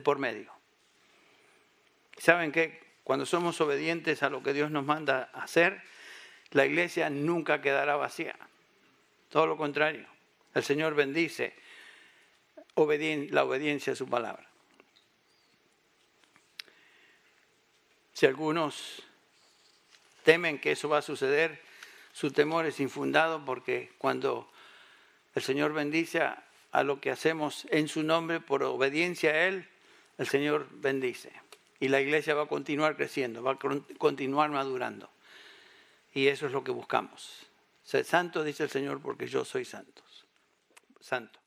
[0.00, 0.52] por medio.
[2.16, 2.80] ¿Saben qué?
[3.04, 5.82] Cuando somos obedientes a lo que Dios nos manda hacer,
[6.50, 8.36] la iglesia nunca quedará vacía.
[9.30, 10.06] Todo lo contrario.
[10.54, 11.54] El Señor bendice
[12.76, 14.49] la obediencia a su palabra.
[18.20, 19.02] Si algunos
[20.24, 21.58] temen que eso va a suceder,
[22.12, 24.46] su temor es infundado porque cuando
[25.34, 29.66] el Señor bendice a, lo que hacemos en su nombre por obediencia a Él,
[30.18, 31.32] el Señor bendice.
[31.78, 33.58] Y la iglesia va a continuar creciendo, va a
[33.96, 35.08] continuar madurando.
[36.12, 37.46] Y eso es lo que buscamos.
[37.84, 40.02] Ser santo, dice el Señor, porque yo soy santo.
[41.00, 41.40] Santo.